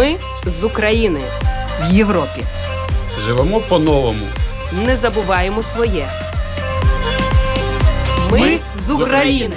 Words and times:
Ми 0.00 0.16
з 0.46 0.64
України 0.64 1.20
в 1.80 1.94
Європі. 1.94 2.42
Живемо 3.26 3.60
по-новому. 3.60 4.26
Не 4.86 4.96
забуваємо 4.96 5.62
своє. 5.62 6.08
Ми 8.30 8.58
з 8.76 8.90
України. 8.90 9.56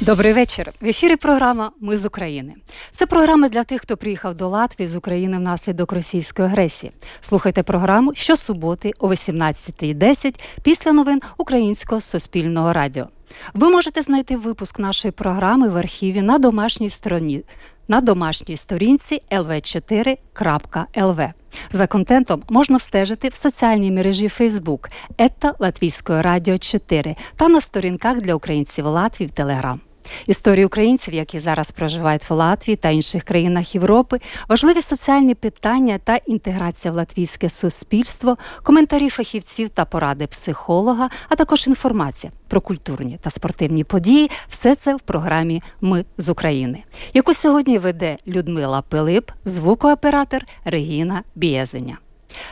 Добрий 0.00 0.32
вечір. 0.32 0.72
В 0.80 0.86
ефірі 0.86 1.16
програма 1.16 1.70
Ми 1.80 1.98
з 1.98 2.06
України. 2.06 2.54
Це 2.90 3.06
програма 3.06 3.48
для 3.48 3.64
тих, 3.64 3.82
хто 3.82 3.96
приїхав 3.96 4.34
до 4.34 4.48
Латвії 4.48 4.88
з 4.88 4.96
України 4.96 5.38
внаслідок 5.38 5.92
російської 5.92 6.48
агресії. 6.48 6.92
Слухайте 7.20 7.62
програму 7.62 8.14
щосуботи 8.14 8.92
о 8.98 9.08
18.10 9.08 10.40
після 10.62 10.92
новин 10.92 11.20
Українського 11.38 12.00
суспільного 12.00 12.72
радіо. 12.72 13.06
Ви 13.54 13.70
можете 13.70 14.02
знайти 14.02 14.36
випуск 14.36 14.78
нашої 14.78 15.12
програми 15.12 15.68
в 15.68 15.76
архіві 15.76 16.22
на 16.22 16.38
домашній 16.38 16.90
стороні. 16.90 17.42
На 17.88 18.00
домашній 18.00 18.56
сторінці 18.56 19.22
lv4.lv. 19.30 21.32
За 21.72 21.86
контентом 21.86 22.42
можна 22.50 22.78
стежити 22.78 23.28
в 23.28 23.34
соціальній 23.34 23.90
мережі 23.90 24.26
Facebook 24.26 24.90
ета 25.18 25.54
Латвійської 25.58 26.22
радіо 26.22 26.58
4 26.58 27.16
та 27.36 27.48
на 27.48 27.60
сторінках 27.60 28.20
для 28.20 28.34
українців 28.34 28.86
Латвії 28.86 29.28
в 29.28 29.30
Телеграм. 29.30 29.80
Історії 30.26 30.66
українців, 30.66 31.14
які 31.14 31.40
зараз 31.40 31.70
проживають 31.70 32.30
в 32.30 32.32
Латвії 32.32 32.76
та 32.76 32.90
інших 32.90 33.24
країнах 33.24 33.74
Європи, 33.74 34.18
важливі 34.48 34.82
соціальні 34.82 35.34
питання 35.34 35.98
та 36.04 36.16
інтеграція 36.16 36.92
в 36.92 36.94
латвійське 36.94 37.48
суспільство, 37.48 38.36
коментарі 38.62 39.08
фахівців 39.08 39.68
та 39.68 39.84
поради 39.84 40.26
психолога, 40.26 41.08
а 41.28 41.34
також 41.34 41.66
інформація 41.66 42.32
про 42.48 42.60
культурні 42.60 43.18
та 43.22 43.30
спортивні 43.30 43.84
події. 43.84 44.30
Все 44.48 44.74
це 44.74 44.96
в 44.96 45.00
програмі 45.00 45.62
Ми 45.80 46.04
з 46.18 46.28
України, 46.28 46.82
яку 47.14 47.34
сьогодні 47.34 47.78
веде 47.78 48.16
Людмила 48.26 48.82
Пилип, 48.82 49.30
звукооператор 49.44 50.42
Регіна 50.64 51.22
Бієзеня. 51.34 51.98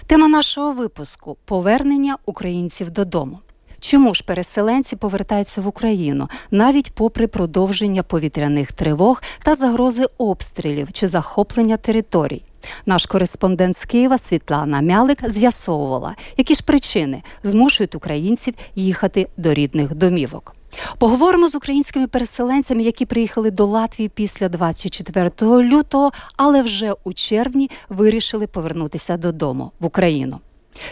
Тема 0.06 0.28
нашого 0.28 0.72
випуску 0.72 1.36
повернення 1.44 2.16
українців 2.27 2.91
додому. 2.91 3.39
Чому 3.86 4.14
ж 4.14 4.24
переселенці 4.24 4.96
повертаються 4.96 5.60
в 5.60 5.66
Україну 5.66 6.28
навіть 6.50 6.94
попри 6.94 7.27
продовження 7.27 8.02
повітряних 8.02 8.72
тривог 8.72 9.22
та 9.42 9.54
загрози 9.54 10.04
обстрілів 10.18 10.92
чи 10.92 11.08
захоплення 11.08 11.77
територій? 11.77 12.42
Наш 12.86 13.06
кореспондент 13.06 13.77
з 13.77 13.84
Києва 13.84 14.18
Світлана 14.18 14.80
Мялик 14.80 15.30
з'ясовувала, 15.30 16.14
які 16.36 16.55
ж 16.55 16.62
причини 16.62 17.22
змушують 17.42 17.94
українців 17.94 18.55
їхати 18.74 19.28
до 19.36 19.55
рідних 19.55 19.94
домівок. 19.94 20.55
Поговоримо 20.98 21.48
з 21.48 21.55
українськими 21.55 22.06
переселенцями, 22.06 22.82
які 22.82 23.06
приїхали 23.06 23.50
до 23.50 23.66
Латвії 23.66 24.08
після 24.08 24.48
24 24.48 25.30
лютого, 25.42 26.12
але 26.36 26.62
вже 26.62 26.94
у 27.05 27.12
червні 27.12 27.70
вирішили 27.88 28.46
повернутися 28.46 29.16
додому 29.16 29.72
в 29.80 29.86
Україну. 29.86 30.40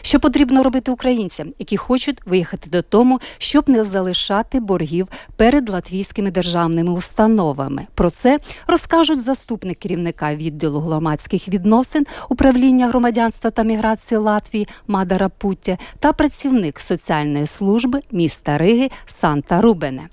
Що 0.02 0.20
потрібно 0.20 0.62
робити 0.62 0.90
українцям, 0.90 1.52
які 1.58 1.76
хочуть 1.76 2.26
виїхати 2.26 2.70
додому, 2.70 3.20
щоб 3.38 3.68
не 3.68 3.84
залишати 3.84 4.60
боргів 4.60 5.08
перед 5.36 5.70
латвійськими 5.70 6.30
державними 6.30 6.92
установами? 6.92 7.86
Про 7.94 8.10
це 8.10 8.38
розкажуть 8.66 9.22
заступник 9.22 9.78
керівника 9.78 10.34
відділу 10.34 10.80
громадських 10.80 11.48
відносин 11.48 12.06
управління 12.28 12.88
громадянства 12.88 13.50
та 13.50 13.62
міграції 13.62 14.18
Латвії 14.18 14.68
Мадара 14.86 15.28
Пуття 15.28 15.78
та 16.00 16.12
працівник 16.12 16.80
соціальної 16.80 17.46
служби 17.46 18.00
міста 18.10 18.58
Риги 18.58 18.90
Санта 19.06 19.60
Рубене. 19.60 20.08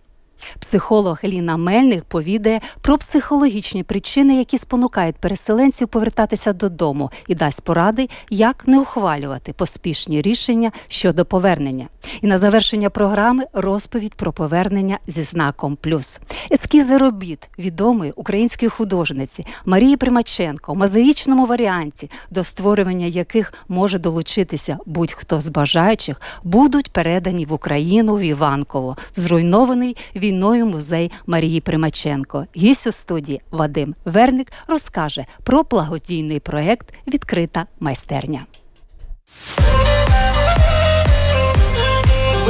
Психолог 0.60 1.20
Еліна 1.24 1.58
Мельник 1.58 2.04
повідає 2.04 2.62
про 2.82 2.98
психологічні 2.98 3.84
причини, 3.84 4.38
які 4.38 4.58
спонукають 4.58 5.16
переселенців 5.16 5.88
повертатися 5.88 6.54
додому, 6.54 7.12
і 7.28 7.36
дасть 7.36 7.64
поради, 7.64 8.10
як 8.30 8.68
не 8.68 8.80
ухвалювати 8.80 9.54
поспішні 9.54 10.22
рішення 10.22 10.72
щодо 10.88 11.26
повернення. 11.26 11.88
І 12.22 12.28
на 12.28 12.40
завершення 12.40 12.90
програми 12.90 13.44
розповідь 13.54 14.16
про 14.16 14.34
повернення 14.34 15.00
зі 15.08 15.24
знаком 15.24 15.78
плюс. 15.82 16.20
Ескізи 16.52 16.98
робіт 16.98 17.50
відомої 17.60 18.12
української 18.16 18.70
художниці 18.70 19.46
Марії 19.66 19.98
Примаченко 19.98 20.74
в 20.74 20.78
мозаїчному 20.78 21.46
варіанті, 21.46 22.12
до 22.32 22.44
створювання 22.44 23.06
яких 23.06 23.54
може 23.68 24.00
долучитися 24.00 24.78
будь-хто 24.86 25.42
з 25.42 25.48
бажаючих, 25.48 26.22
будуть 26.44 26.92
передані 26.92 27.46
в 27.46 27.54
Україну 27.54 28.16
в 28.16 28.22
Іванково, 28.22 28.98
зруйнований 29.16 29.98
війною 30.30 30.66
музей 30.66 31.12
Марії 31.28 31.62
Примаченко. 31.62 32.46
Гість 32.56 32.88
у 32.88 32.92
студії 32.92 33.42
Вадим 33.52 33.96
Верник 34.06 34.52
розкаже 34.68 35.26
про 35.44 35.64
благодійний 35.64 36.40
проект 36.40 36.94
Відкрита 37.08 37.66
майстерня. 37.80 38.46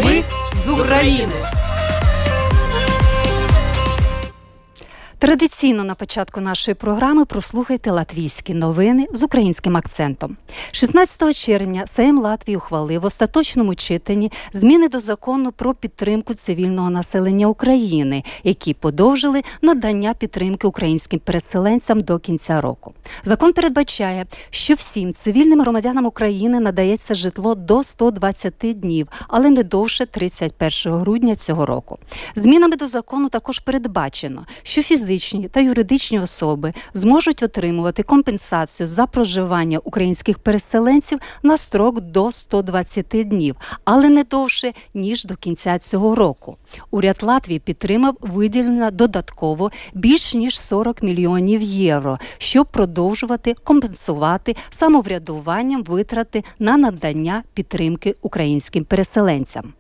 Ми 0.03 0.23
з 0.65 0.69
України. 0.69 1.58
Традиційно 5.19 5.83
на 5.83 5.95
початку 5.95 6.41
нашої 6.41 6.75
програми 6.75 7.25
прослухайте 7.25 7.91
латвійські 7.91 8.53
новини 8.53 9.07
з 9.13 9.23
українським 9.23 9.77
акцентом. 9.77 10.37
16 10.71 11.35
червня 11.35 11.83
Сейм 11.87 12.19
Латвії 12.19 12.57
ухвалив 12.57 13.01
в 13.01 13.05
остаточному 13.05 13.75
читанні 13.75 14.31
зміни 14.53 14.89
до 14.89 14.99
закону 14.99 15.51
про 15.51 15.73
підтримку 15.73 16.33
цивільного 16.33 16.89
населення 16.89 17.47
України, 17.47 18.23
які 18.43 18.73
подовжили 18.73 19.41
надання 19.61 20.13
підтримки 20.13 20.67
українським 20.67 21.19
переселенцям 21.19 21.99
до 21.99 22.19
кінця 22.19 22.61
року. 22.61 22.93
Закон 23.23 23.53
передбачає, 23.53 24.25
що 24.49 24.73
всім 24.73 25.13
цивільним 25.13 25.61
громадянам 25.61 26.05
України 26.05 26.59
надається 26.59 27.15
житло 27.15 27.55
до 27.55 27.83
120 27.83 28.53
днів, 28.59 29.07
але 29.27 29.49
не 29.49 29.63
довше 29.63 30.05
31 30.05 30.93
грудня 30.93 31.35
цього 31.35 31.65
року. 31.65 31.97
Змінами 32.35 32.75
до 32.75 32.87
закону 32.87 33.29
також 33.29 33.59
передбачено, 33.59 34.45
що 34.63 34.81
фізичні 34.81 35.08
фізичні 35.09 35.47
та 35.47 35.59
юридичні 35.59 36.19
особи 36.19 36.73
зможуть 36.93 37.43
отримувати 37.43 38.03
компенсацію 38.03 38.87
за 38.87 39.05
проживання 39.05 39.79
українських 39.83 40.39
переселенців 40.39 41.19
на 41.43 41.57
строк 41.57 42.01
до 42.01 42.31
120 42.31 43.05
днів, 43.07 43.55
але 43.85 44.09
не 44.09 44.23
довше 44.23 44.73
ніж 44.93 45.25
до 45.25 45.35
кінця 45.35 45.79
цього 45.79 46.15
року. 46.15 46.57
Уряд 46.91 47.23
Латвії 47.23 47.59
підтримав 47.59 48.17
виділення 48.21 48.91
додатково 48.91 49.71
більш 49.93 50.33
ніж 50.33 50.59
40 50.59 51.03
мільйонів 51.03 51.61
євро, 51.61 52.17
щоб 52.37 52.67
продовжувати 52.67 53.55
компенсувати 53.63 54.55
самоврядуванням 54.69 55.83
витрати 55.83 56.43
на 56.59 56.77
надання 56.77 57.43
підтримки 57.53 58.15
українським 58.21 58.85
переселенцям. 58.85 59.73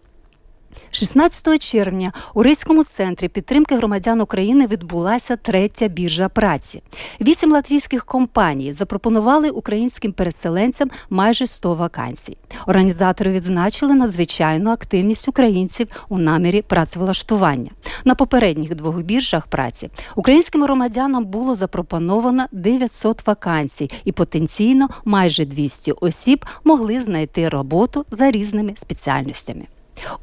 16 0.91 1.61
червня 1.61 2.13
у 2.33 2.43
Ризькому 2.43 2.83
центрі 2.83 3.27
підтримки 3.27 3.75
громадян 3.75 4.21
України 4.21 4.67
відбулася 4.67 5.35
третя 5.35 5.87
біржа 5.87 6.29
праці. 6.29 6.83
Вісім 7.21 7.51
латвійських 7.51 8.05
компаній 8.05 8.73
запропонували 8.73 9.49
українським 9.49 10.11
переселенцям 10.11 10.91
майже 11.09 11.47
100 11.47 11.73
вакансій. 11.73 12.37
Організатори 12.67 13.31
відзначили 13.31 13.93
надзвичайну 13.93 14.71
активність 14.71 15.27
українців 15.27 15.87
у 16.09 16.17
намірі 16.17 16.61
працевлаштування. 16.61 17.71
На 18.05 18.15
попередніх 18.15 18.75
двох 18.75 19.01
біржах 19.01 19.47
праці 19.47 19.89
українським 20.15 20.63
громадянам 20.63 21.25
було 21.25 21.55
запропоновано 21.55 22.45
900 22.51 23.27
вакансій, 23.27 23.89
і 24.05 24.11
потенційно 24.11 24.89
майже 25.05 25.45
200 25.45 25.91
осіб 25.91 26.45
могли 26.63 27.01
знайти 27.01 27.49
роботу 27.49 28.05
за 28.11 28.31
різними 28.31 28.73
спеціальностями. 28.75 29.65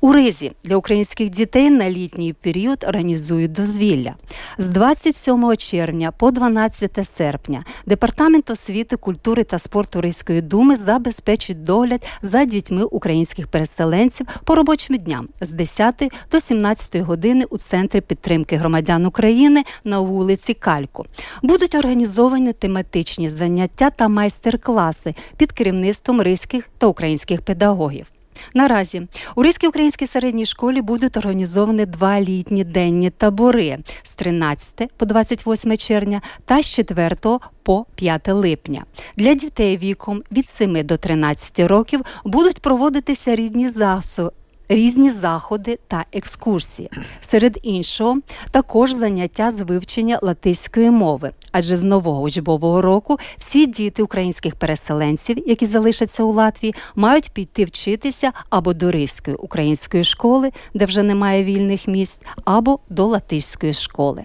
У 0.01 0.13
Ризі 0.13 0.53
для 0.65 0.77
українських 0.77 1.31
дітей 1.31 1.71
на 1.71 1.91
літній 1.91 2.33
період 2.33 2.85
організують 2.89 3.53
дозвілля 3.53 4.15
з 4.59 4.69
27 4.69 5.57
червня 5.57 6.13
по 6.13 6.31
12 6.31 7.09
серпня. 7.09 7.65
Департамент 7.87 8.51
освіти, 8.51 8.97
культури 8.97 9.45
та 9.45 9.59
спорту 9.59 10.01
Ризької 10.01 10.41
думи 10.41 10.77
забезпечить 10.77 11.65
догляд 11.65 12.07
за 12.23 12.45
дітьми 12.45 12.85
українських 12.85 13.47
переселенців 13.47 14.27
по 14.45 14.55
робочим 14.55 14.97
дням 14.97 15.29
з 15.41 15.51
10 15.51 16.13
до 16.33 16.41
17 16.41 16.97
години 16.97 17.45
у 17.51 17.59
центрі 17.59 18.01
підтримки 18.01 18.57
громадян 18.57 19.07
України 19.07 19.65
на 19.85 20.01
вулиці 20.01 20.55
Кальку. 20.55 21.05
Будуть 21.43 21.75
організовані 21.75 22.53
тематичні 22.53 23.31
заняття 23.31 23.91
та 23.91 24.09
майстер-класи 24.09 25.15
під 25.37 25.53
керівництвом 25.53 26.21
ризьких 26.21 26.69
та 26.79 26.87
українських 26.87 27.43
педагогів. 27.43 28.07
Наразі 28.55 29.03
у 29.35 29.43
Ризькій 29.43 29.67
українській 29.67 30.07
середній 30.07 30.47
школі 30.47 30.83
будуть 30.83 31.17
організовані 31.17 31.87
два 31.87 32.21
літні 32.21 32.65
денні 32.65 33.11
табори 33.11 33.79
з 34.03 34.15
13 34.15 34.91
по 34.97 35.07
28 35.07 35.77
червня 35.77 36.21
та 36.45 36.63
з 36.63 36.67
4 36.67 37.17
по 37.63 37.87
5 37.95 38.29
липня. 38.29 38.85
Для 39.17 39.35
дітей 39.35 39.77
віком 39.77 40.23
від 40.33 40.49
7 40.49 40.87
до 40.87 40.97
13 40.97 41.61
років 41.61 42.01
будуть 42.25 42.61
проводитися 42.61 43.37
рідні 43.37 43.69
засоби 43.69 44.33
різні 44.69 45.11
заходи 45.11 45.79
та 45.89 46.05
екскурсії. 46.13 46.91
Серед 47.21 47.59
іншого, 47.63 48.19
також 48.51 48.93
заняття 48.93 49.51
з 49.51 49.61
вивчення 49.61 50.19
латиської 50.23 50.91
мови, 50.91 51.31
адже 51.53 51.77
з 51.77 51.85
нового 51.85 52.23
учбового 52.23 52.83
року 52.83 53.19
всі 53.39 53.67
діти 53.67 54.03
українських 54.03 54.55
переселенців, 54.55 55.49
які 55.49 55.67
залишаться 55.67 56.23
у 56.23 56.33
Латвії, 56.33 56.75
мають 56.95 57.31
піти 57.31 57.65
вчитися 57.65 58.33
або 58.51 58.75
до 58.75 58.91
Ризької 58.91 59.37
української 59.37 60.05
школи, 60.05 60.51
де 60.75 60.85
вже 60.85 61.03
немає 61.03 61.45
вільних 61.45 61.89
місць, 61.89 62.23
або 62.45 62.79
до 62.89 63.07
латиської 63.07 63.75
школи. 63.75 64.25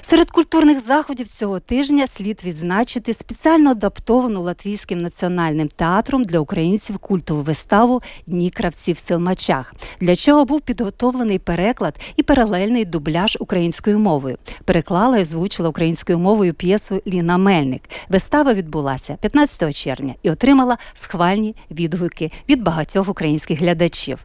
Серед 0.00 0.30
культурних 0.30 0.80
заходів 0.80 1.28
цього 1.28 1.60
тижня 1.60 2.06
слід 2.06 2.40
відзначити 2.44 3.14
спеціально 3.14 3.70
адаптовану 3.70 4.42
Латвійським 4.42 4.98
національним 4.98 5.68
театром 5.68 6.24
для 6.24 6.40
українців 6.40 6.98
культову 6.98 7.42
виставу 7.42 8.02
Дні 8.26 8.50
кравців 8.50 8.98
Силмачах, 8.98 9.74
для 10.00 10.16
чого 10.16 10.44
був 10.44 10.60
підготовлений 10.60 11.38
переклад 11.38 11.94
і 12.16 12.22
паралельний 12.22 12.84
дубляж 12.84 13.36
українською 13.40 13.98
мовою. 13.98 14.38
Переклала 14.64 15.18
і 15.18 15.22
озвучила 15.22 15.68
українською 15.68 16.18
мовою 16.18 16.54
п'єсу 16.54 17.02
Ліна 17.06 17.38
Мельник. 17.38 17.82
Вистава 18.08 18.54
відбулася 18.54 19.16
15 19.20 19.76
червня 19.76 20.14
і 20.22 20.30
отримала 20.30 20.78
схвальні 20.94 21.54
відгуки 21.70 22.32
від 22.48 22.62
багатьох 22.62 23.08
українських 23.08 23.60
глядачів. 23.60 24.18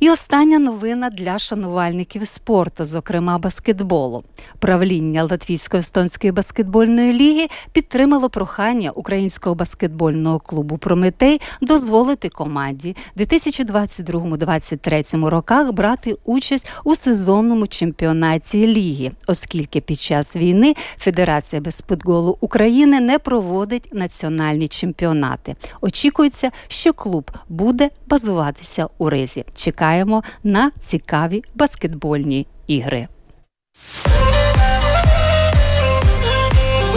І 0.00 0.10
остання 0.10 0.58
новина 0.58 1.10
для 1.10 1.38
шанувальників 1.38 2.28
спорту, 2.28 2.84
зокрема 2.84 3.38
баскетболу. 3.38 4.22
Правління 4.58 5.24
Латвійсько-естонської 5.24 6.32
баскетбольної 6.32 7.12
ліги 7.12 7.46
підтримало 7.72 8.30
прохання 8.30 8.90
українського 8.90 9.54
баскетбольного 9.54 10.38
клубу 10.38 10.78
Прометей 10.78 11.40
дозволити 11.60 12.28
команді 12.28 12.96
2022-2023 13.16 15.26
роках 15.26 15.72
брати 15.72 16.16
участь 16.24 16.68
у 16.84 16.96
сезонному 16.96 17.66
чемпіонаті 17.66 18.66
ліги, 18.66 19.10
оскільки 19.26 19.80
під 19.80 20.00
час 20.00 20.36
війни 20.36 20.74
Федерація 20.98 21.62
баскетболу 21.62 22.38
України 22.40 23.00
не 23.00 23.18
проводить 23.18 23.88
національні 23.92 24.68
чемпіонати. 24.68 25.56
Очікується, 25.80 26.50
що 26.68 26.92
клуб 26.92 27.30
буде 27.48 27.90
базуватися 28.06 28.88
у 28.98 29.10
Ризі. 29.10 29.44
Чекаємо 29.64 30.22
на 30.42 30.70
цікаві 30.80 31.42
баскетбольні 31.54 32.46
ігри. 32.66 33.08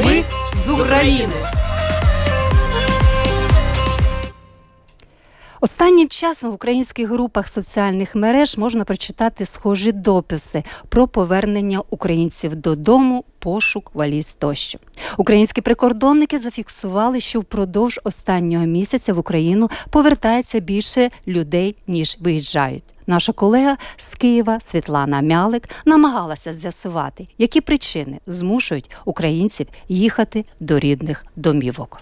Ми 0.06 0.24
з 0.66 0.70
України. 0.70 1.34
Останнім 5.62 6.10
часом 6.10 6.52
в 6.52 6.54
українських 6.54 7.10
групах 7.10 7.50
соціальних 7.50 8.16
мереж 8.16 8.58
можна 8.58 8.84
прочитати 8.84 9.46
схожі 9.46 9.92
дописи 9.92 10.64
про 10.90 11.08
повернення 11.08 11.82
українців 11.90 12.56
додому, 12.56 13.26
пошук 13.40 13.92
валіз 13.94 14.36
тощо. 14.36 14.80
Українські 15.18 15.62
прикордонники 15.62 16.40
зафіксували, 16.40 17.20
що 17.20 17.40
впродовж 17.40 18.00
останнього 18.04 18.66
місяця 18.66 19.14
в 19.14 19.20
Україну 19.20 19.70
повертається 19.90 20.60
більше 20.60 21.10
людей 21.28 21.76
ніж 21.88 22.18
виїжджають. 22.20 22.84
Наша 23.08 23.34
колега 23.34 23.78
з 23.98 24.16
Києва 24.16 24.60
Світлана 24.60 25.22
Мялик 25.22 25.70
намагалася 25.86 26.54
з'ясувати, 26.54 27.28
які 27.38 27.62
причини 27.62 28.20
змушують 28.28 28.92
українців 29.06 29.68
їхати 29.88 30.46
до 30.60 30.80
рідних 30.80 31.26
домівок. 31.36 32.02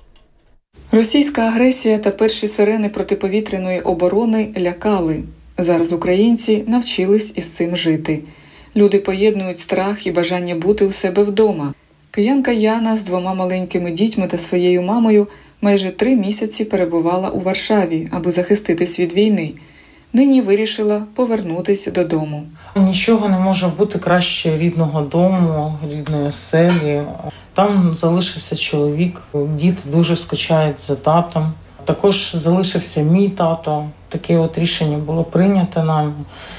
Російська 0.92 1.42
агресія 1.42 1.98
та 1.98 2.12
перші 2.12 2.48
сирени 2.48 2.90
протиповітряної 2.90 3.82
оборони 3.82 4.50
лякали. 4.58 5.24
Зараз 5.58 5.94
українці 5.94 6.64
навчились 6.68 7.34
із 7.36 7.50
цим 7.50 7.78
жити. 7.78 8.22
Люди 8.76 9.00
поєднують 9.00 9.60
страх 9.60 10.08
і 10.08 10.12
бажання 10.12 10.56
бути 10.56 10.86
у 10.86 10.92
себе 10.92 11.24
вдома. 11.24 11.74
Киянка 12.12 12.52
Яна 12.52 12.98
з 12.98 13.02
двома 13.02 13.34
маленькими 13.34 13.92
дітьми 13.92 14.28
та 14.28 14.38
своєю 14.38 14.82
мамою 14.82 15.28
майже 15.62 15.92
три 15.92 16.16
місяці 16.16 16.66
перебувала 16.66 17.30
у 17.30 17.40
Варшаві, 17.40 18.08
аби 18.12 18.32
захиститись 18.32 19.00
від 19.00 19.14
війни. 19.14 19.54
Нині 20.16 20.42
вирішила 20.42 21.04
повернутися 21.16 21.92
додому. 21.92 22.44
Нічого 22.76 23.30
не 23.30 23.40
може 23.40 23.68
бути 23.68 24.00
краще 24.00 24.58
рідного 24.58 25.02
дому, 25.02 25.78
рідної 25.92 26.28
оселі. 26.28 27.02
Там 27.54 27.96
залишився 27.96 28.56
чоловік, 28.56 29.22
діти 29.34 29.82
дуже 29.92 30.16
скучають 30.16 30.80
за 30.80 30.96
татом. 30.96 31.54
Також 31.86 32.36
залишився 32.36 33.02
мій 33.02 33.30
тато. 33.30 33.86
Таке 34.10 34.38
от 34.38 34.58
рішення 34.58 34.98
було 34.98 35.24
прийнято 35.24 35.84
нам, 35.84 36.14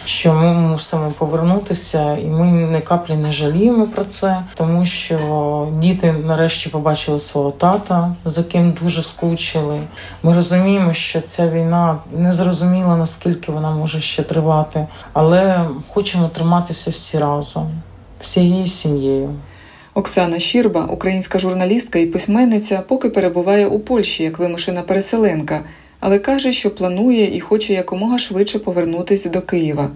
що 0.04 0.32
ми 0.32 0.52
мусимо 0.52 1.10
повернутися, 1.18 2.16
і 2.16 2.26
ми 2.26 2.46
не 2.46 2.80
каплі 2.80 3.14
не 3.14 3.32
жаліємо 3.32 3.86
про 3.86 4.04
це, 4.04 4.42
тому 4.54 4.84
що 4.84 5.68
діти 5.78 6.12
нарешті 6.12 6.68
побачили 6.68 7.20
свого 7.20 7.50
тата, 7.50 8.14
за 8.24 8.42
ким 8.42 8.74
дуже 8.82 9.02
скучили. 9.02 9.80
Ми 10.22 10.34
розуміємо, 10.34 10.92
що 10.92 11.20
ця 11.20 11.50
війна 11.50 11.98
не 12.12 12.32
зрозуміла 12.32 12.96
наскільки 12.96 13.52
вона 13.52 13.70
може 13.70 14.00
ще 14.00 14.22
тривати, 14.22 14.86
але 15.12 15.68
хочемо 15.88 16.28
триматися 16.28 16.90
всі 16.90 17.18
разом, 17.18 17.70
всією 18.20 18.66
сім'єю. 18.66 19.34
Оксана 19.94 20.38
Щірба, 20.38 20.84
українська 20.84 21.38
журналістка 21.38 21.98
і 21.98 22.06
письменниця, 22.06 22.82
поки 22.88 23.10
перебуває 23.10 23.66
у 23.66 23.78
Польщі 23.78 24.22
як 24.22 24.38
вимушена 24.38 24.82
переселенка, 24.82 25.60
але 26.06 26.18
каже, 26.18 26.52
що 26.52 26.70
планує 26.70 27.36
і 27.36 27.40
хоче 27.40 27.72
якомога 27.72 28.18
швидше 28.18 28.58
повернутися 28.58 29.28
до 29.28 29.40
Києва. 29.40 29.88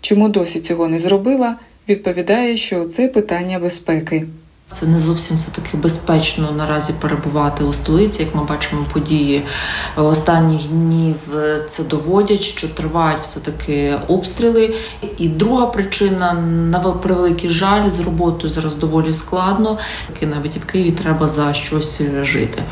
Чому 0.00 0.28
досі 0.28 0.60
цього 0.60 0.88
не 0.88 0.98
зробила? 0.98 1.56
Відповідає, 1.88 2.56
що 2.56 2.84
це 2.84 3.08
питання 3.08 3.58
безпеки. 3.58 4.26
Це 4.72 4.86
не 4.86 5.00
зовсім 5.00 5.36
все 5.36 5.50
таки 5.50 5.76
безпечно 5.76 6.52
наразі 6.52 6.92
перебувати 7.00 7.64
у 7.64 7.72
столиці. 7.72 8.22
Як 8.22 8.34
ми 8.34 8.44
бачимо, 8.44 8.86
події 8.92 9.42
останніх 9.96 10.62
днів 10.68 11.16
це 11.68 11.84
доводять, 11.84 12.42
що 12.42 12.68
тривають 12.68 13.22
все 13.22 13.40
таки 13.40 13.94
обстріли. 14.08 14.74
І 15.18 15.28
друга 15.28 15.66
причина 15.66 16.32
на 16.70 16.80
превеликий 16.80 17.50
жаль 17.50 17.90
з 17.90 18.00
роботою 18.00 18.52
зараз 18.52 18.76
доволі 18.76 19.12
складно. 19.12 19.78
Навіть 20.20 20.56
в 20.56 20.64
Києві 20.64 20.90
треба 20.90 21.28
за 21.28 21.52
щось 21.52 22.02
жити. 22.22 22.62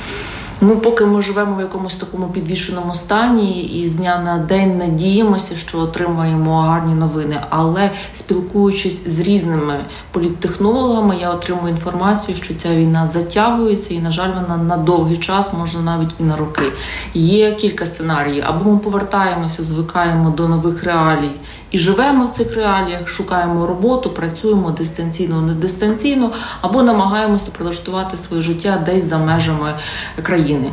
Ми 0.63 0.77
поки 0.77 1.07
ми 1.07 1.23
живемо 1.23 1.57
в 1.57 1.61
якомусь 1.61 1.97
такому 1.97 2.27
підвішеному 2.27 2.95
стані, 2.95 3.63
і 3.63 3.89
з 3.89 3.97
дня 3.97 4.23
на 4.25 4.39
день 4.39 4.79
надіємося, 4.79 5.57
що 5.57 5.79
отримаємо 5.79 6.61
гарні 6.61 6.95
новини. 6.95 7.41
Але 7.51 7.91
спілкуючись 8.13 9.09
з 9.09 9.21
різними 9.21 9.85
політтехнологами, 10.11 11.17
я 11.17 11.31
отримую 11.31 11.69
інформацію, 11.69 12.37
що 12.37 12.55
ця 12.55 12.75
війна 12.75 13.07
затягується, 13.07 13.95
і 13.95 13.99
на 13.99 14.11
жаль, 14.11 14.31
вона 14.35 14.63
на 14.63 14.77
довгий 14.77 15.17
час, 15.17 15.53
може 15.53 15.79
навіть 15.79 16.15
і 16.21 16.23
на 16.23 16.37
роки. 16.37 16.65
Є 17.15 17.53
кілька 17.53 17.87
сценаріїв: 17.87 18.45
або 18.47 18.71
ми 18.71 18.79
повертаємося, 18.79 19.63
звикаємо 19.63 20.31
до 20.31 20.49
нових 20.49 20.85
реалій. 20.85 21.33
І 21.73 21.79
живемо 21.79 22.25
в 22.25 22.31
цих 22.31 22.57
реаліях, 22.57 23.09
шукаємо 23.09 23.67
роботу, 23.67 24.11
працюємо 24.11 24.71
дистанційно, 24.71 25.43
не 25.43 25.55
дистанційно, 25.55 26.33
або 26.61 26.83
намагаємося 26.83 27.51
прилаштувати 27.51 28.17
своє 28.17 28.43
життя 28.43 28.83
десь 28.87 29.05
за 29.05 29.19
межами 29.19 29.75
країни. 30.23 30.71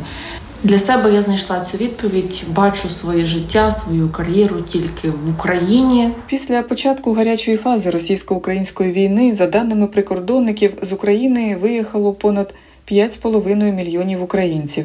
Для 0.64 0.78
себе 0.78 1.12
я 1.12 1.22
знайшла 1.22 1.60
цю 1.60 1.78
відповідь. 1.78 2.44
Бачу 2.48 2.90
своє 2.90 3.24
життя, 3.24 3.70
свою 3.70 4.08
кар'єру 4.08 4.60
тільки 4.60 5.10
в 5.10 5.30
Україні. 5.34 6.10
Після 6.26 6.62
початку 6.62 7.14
гарячої 7.14 7.56
фази 7.56 7.90
російсько-української 7.90 8.92
війни, 8.92 9.32
за 9.32 9.46
даними 9.46 9.86
прикордонників, 9.86 10.72
з 10.82 10.92
України 10.92 11.56
виїхало 11.56 12.12
понад 12.12 12.54
5,5 12.90 13.72
мільйонів 13.72 14.22
українців. 14.22 14.84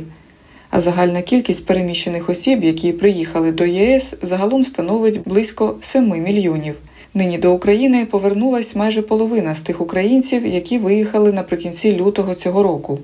А 0.75 0.79
загальна 0.81 1.21
кількість 1.21 1.65
переміщених 1.65 2.29
осіб, 2.29 2.63
які 2.63 2.91
приїхали 2.91 3.51
до 3.51 3.65
ЄС, 3.65 4.13
загалом 4.21 4.65
становить 4.65 5.21
близько 5.25 5.75
7 5.81 6.23
мільйонів. 6.23 6.75
Нині 7.13 7.37
до 7.37 7.53
України 7.53 8.05
повернулась 8.05 8.75
майже 8.75 9.01
половина 9.01 9.55
з 9.55 9.59
тих 9.59 9.81
українців, 9.81 10.45
які 10.45 10.77
виїхали 10.77 11.31
наприкінці 11.31 11.95
лютого 11.95 12.35
цього 12.35 12.63
року. 12.63 12.99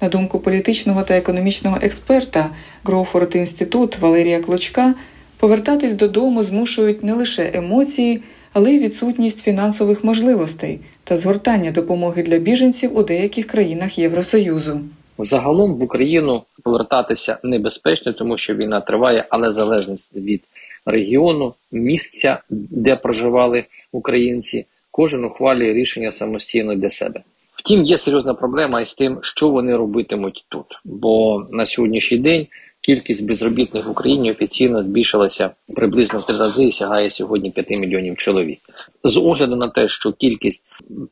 На 0.00 0.08
думку 0.08 0.38
політичного 0.38 1.02
та 1.02 1.16
економічного 1.16 1.78
експерта 1.82 2.50
Гроуфорд 2.84 3.36
інститут 3.36 3.98
Валерія 3.98 4.40
Клочка, 4.40 4.94
повертатись 5.36 5.94
додому 5.94 6.42
змушують 6.42 7.04
не 7.04 7.14
лише 7.14 7.50
емоції, 7.54 8.22
але 8.52 8.72
й 8.72 8.78
відсутність 8.78 9.42
фінансових 9.42 10.04
можливостей 10.04 10.80
та 11.04 11.18
згортання 11.18 11.70
допомоги 11.70 12.22
для 12.22 12.38
біженців 12.38 12.96
у 12.96 13.02
деяких 13.02 13.46
країнах 13.46 13.98
Євросоюзу. 13.98 14.80
Загалом 15.22 15.74
в 15.74 15.82
Україну 15.82 16.42
повертатися 16.62 17.38
небезпечно, 17.42 18.12
тому 18.12 18.36
що 18.36 18.54
війна 18.54 18.80
триває, 18.80 19.26
але 19.30 19.52
залежність 19.52 20.16
від 20.16 20.42
регіону, 20.86 21.54
місця, 21.72 22.38
де 22.50 22.96
проживали 22.96 23.64
українці, 23.92 24.66
кожен 24.90 25.24
ухвалює 25.24 25.74
рішення 25.74 26.10
самостійно 26.10 26.74
для 26.74 26.90
себе. 26.90 27.20
Втім, 27.54 27.84
є 27.84 27.96
серйозна 27.96 28.34
проблема 28.34 28.80
із 28.80 28.94
тим, 28.94 29.18
що 29.22 29.48
вони 29.48 29.76
робитимуть 29.76 30.44
тут. 30.48 30.66
Бо 30.84 31.44
на 31.50 31.66
сьогоднішній 31.66 32.18
день 32.18 32.46
кількість 32.90 33.26
безробітних 33.28 33.86
в 33.86 33.90
Україні 33.90 34.30
офіційно 34.30 34.82
збільшилася 34.82 35.50
приблизно 35.76 36.18
в 36.18 36.26
три 36.26 36.36
рази 36.36 36.64
і 36.64 36.72
сягає 36.72 37.10
сьогодні 37.10 37.50
5 37.50 37.70
мільйонів 37.70 38.16
чоловік. 38.16 38.58
З 39.04 39.16
огляду 39.16 39.56
на 39.56 39.68
те, 39.68 39.88
що 39.88 40.12
кількість 40.12 40.64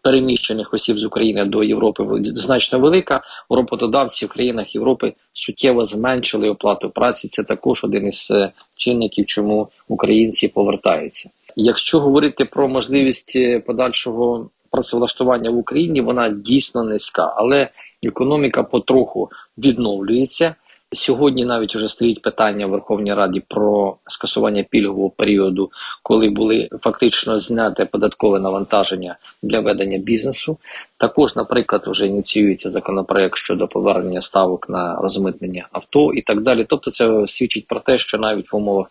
переміщених 0.02 0.75
осіб 0.75 0.99
з 0.99 1.04
України 1.04 1.44
до 1.44 1.64
Європи 1.64 2.04
значно 2.23 2.78
велика, 2.78 3.20
роботодавці 3.50 4.26
в 4.26 4.28
країнах 4.28 4.75
Європи 4.75 5.12
суттєво 5.32 5.85
зменшили 5.85 6.49
оплату 6.49 6.90
праці. 6.90 7.28
Це 7.28 7.44
також 7.44 7.85
один 7.85 8.06
із 8.06 8.30
е, 8.30 8.52
чинників, 8.76 9.26
чому 9.26 9.68
українці 9.88 10.49
повертаються. 10.49 11.30
Якщо 11.56 12.00
говорити 12.00 12.44
про 12.44 12.68
можливість 12.68 13.32
е, 13.37 13.61
подальшого 13.61 14.50
працевлаштування 14.70 15.50
в 15.50 15.56
Україні, 15.56 16.00
вона 16.00 16.28
дійсно 16.28 16.85
низька, 16.85 17.35
але 17.37 17.68
економіка 18.02 18.62
потроху 18.62 19.30
відновлюється. 19.58 20.54
Сьогодні 20.92 21.45
навіть 21.45 21.76
вже 21.76 21.88
стоїть 21.88 22.23
питання 22.23 22.66
в 22.66 22.71
Верховній 22.71 23.14
Раді 23.14 23.42
про 23.49 23.97
скасування 24.02 24.62
пільгового 24.62 25.11
періоду, 25.11 25.71
коли 26.02 26.30
були 26.30 26.68
фактично 26.80 27.38
зняте 27.38 27.85
податкове 27.85 28.40
навантаження 28.40 29.16
для 29.42 29.61
ведення 29.61 29.99
бізнесу. 29.99 30.59
Також, 30.97 31.37
наприклад, 31.37 31.83
вже 31.87 32.07
ініціюється 32.07 32.71
законопроект 32.71 33.37
щодо 33.37 33.68
повернення 33.68 34.21
ставок 34.21 34.68
на 34.68 34.97
розмитнення 35.02 35.68
авто 35.73 36.12
і 36.12 36.23
так 36.23 36.40
далі. 36.40 36.66
Тобто, 36.68 36.90
це 36.90 37.26
свідчить 37.26 37.66
про 37.66 37.80
те, 37.80 37.99
що 37.99 38.18
навіть 38.18 38.52
в 38.52 38.57
умовах 38.57 38.87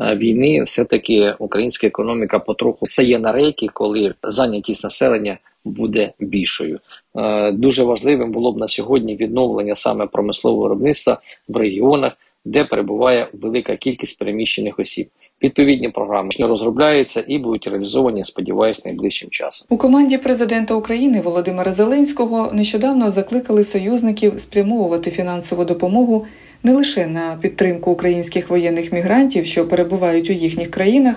е, 0.00 0.16
війни 0.16 0.62
все 0.62 0.84
таки 0.84 1.36
українська 1.38 1.86
економіка 1.86 2.38
потроху 2.38 2.86
стає 2.86 3.18
на 3.18 3.32
рейки, 3.32 3.68
коли 3.72 4.14
зайнятість 4.22 4.84
населення 4.84 5.38
буде 5.64 6.12
більшою. 6.20 6.80
Е, 7.16 7.52
дуже 7.52 7.84
важливим 7.84 8.32
було 8.32 8.52
б 8.52 8.58
на 8.58 8.68
сьогодні 8.68 9.16
відновлення 9.16 9.74
саме 9.74 10.06
промислового 10.06 10.62
виробництва 10.62 11.20
в 11.48 11.56
регіонах, 11.56 12.12
де 12.44 12.64
перебуває 12.64 13.28
велика 13.32 13.76
кількість 13.76 14.18
переміщених 14.18 14.78
осіб. 14.78 15.08
Відповідні 15.42 15.88
програми 15.88 16.30
розробляються 16.40 17.24
і 17.28 17.38
будуть 17.38 17.66
реалізовані, 17.66 18.24
сподіваюсь, 18.24 18.84
найближчим 18.84 19.30
часом. 19.30 19.66
У 19.70 19.76
команді 19.76 20.18
президента 20.18 20.74
України 20.74 21.20
Володимира 21.20 21.72
Зеленського 21.72 22.50
нещодавно 22.52 23.10
закликали 23.10 23.64
союзників 23.64 24.32
спрямовувати 24.40 25.10
фінансову 25.10 25.64
допомогу 25.64 26.26
не 26.62 26.72
лише 26.72 27.06
на 27.06 27.38
підтримку 27.40 27.90
українських 27.90 28.50
воєнних 28.50 28.92
мігрантів, 28.92 29.46
що 29.46 29.68
перебувають 29.68 30.30
у 30.30 30.32
їхніх 30.32 30.70
країнах, 30.70 31.16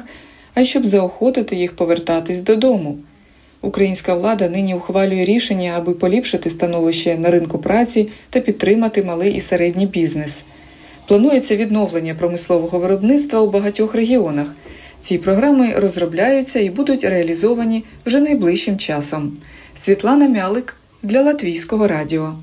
а 0.54 0.62
й 0.62 0.66
щоб 0.66 0.86
заохотити 0.86 1.56
їх 1.56 1.75
повертатись 1.75 2.42
додому. 2.42 2.98
Українська 3.65 4.13
влада 4.13 4.50
нині 4.50 4.75
ухвалює 4.75 5.25
рішення, 5.25 5.74
аби 5.77 5.93
поліпшити 5.93 6.50
становище 6.50 7.17
на 7.17 7.31
ринку 7.31 7.57
праці 7.60 8.10
та 8.29 8.39
підтримати 8.39 9.03
малий 9.03 9.34
і 9.34 9.41
середній 9.41 9.86
бізнес. 9.86 10.36
Планується 11.07 11.55
відновлення 11.55 12.15
промислового 12.15 12.79
виробництва 12.79 13.39
у 13.39 13.50
багатьох 13.50 13.95
регіонах. 13.95 14.53
Ці 15.00 15.17
програми 15.17 15.74
розробляються 15.77 16.60
і 16.60 16.69
будуть 16.69 17.03
реалізовані 17.03 17.84
вже 18.05 18.19
найближчим 18.19 18.77
часом. 18.77 19.38
Світлана 19.75 20.27
Мялик 20.27 20.75
для 21.03 21.22
Латвійського 21.22 21.88
радіо. 21.88 22.36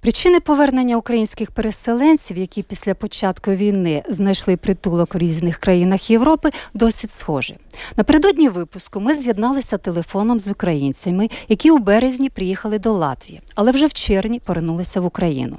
Причини 0.00 0.40
повернення 0.40 0.96
українських 0.96 1.50
переселенців, 1.50 2.38
які 2.38 2.62
після 2.62 2.94
початку 2.94 3.50
війни 3.50 4.02
знайшли 4.08 4.56
притулок 4.56 5.14
у 5.14 5.18
різних 5.18 5.58
країнах 5.58 6.10
Європи, 6.10 6.50
досить 6.74 7.10
схожі. 7.10 7.56
Напередодні 7.96 8.48
випуску 8.48 9.00
ми 9.00 9.14
з'єдналися 9.14 9.78
телефоном 9.78 10.38
з 10.38 10.48
українцями, 10.48 11.28
які 11.48 11.70
у 11.70 11.78
березні 11.78 12.30
приїхали 12.30 12.78
до 12.78 12.92
Латвії, 12.92 13.40
але 13.54 13.72
вже 13.72 13.86
в 13.86 13.92
червні 13.92 14.40
повернулися 14.40 15.00
в 15.00 15.04
Україну. 15.04 15.58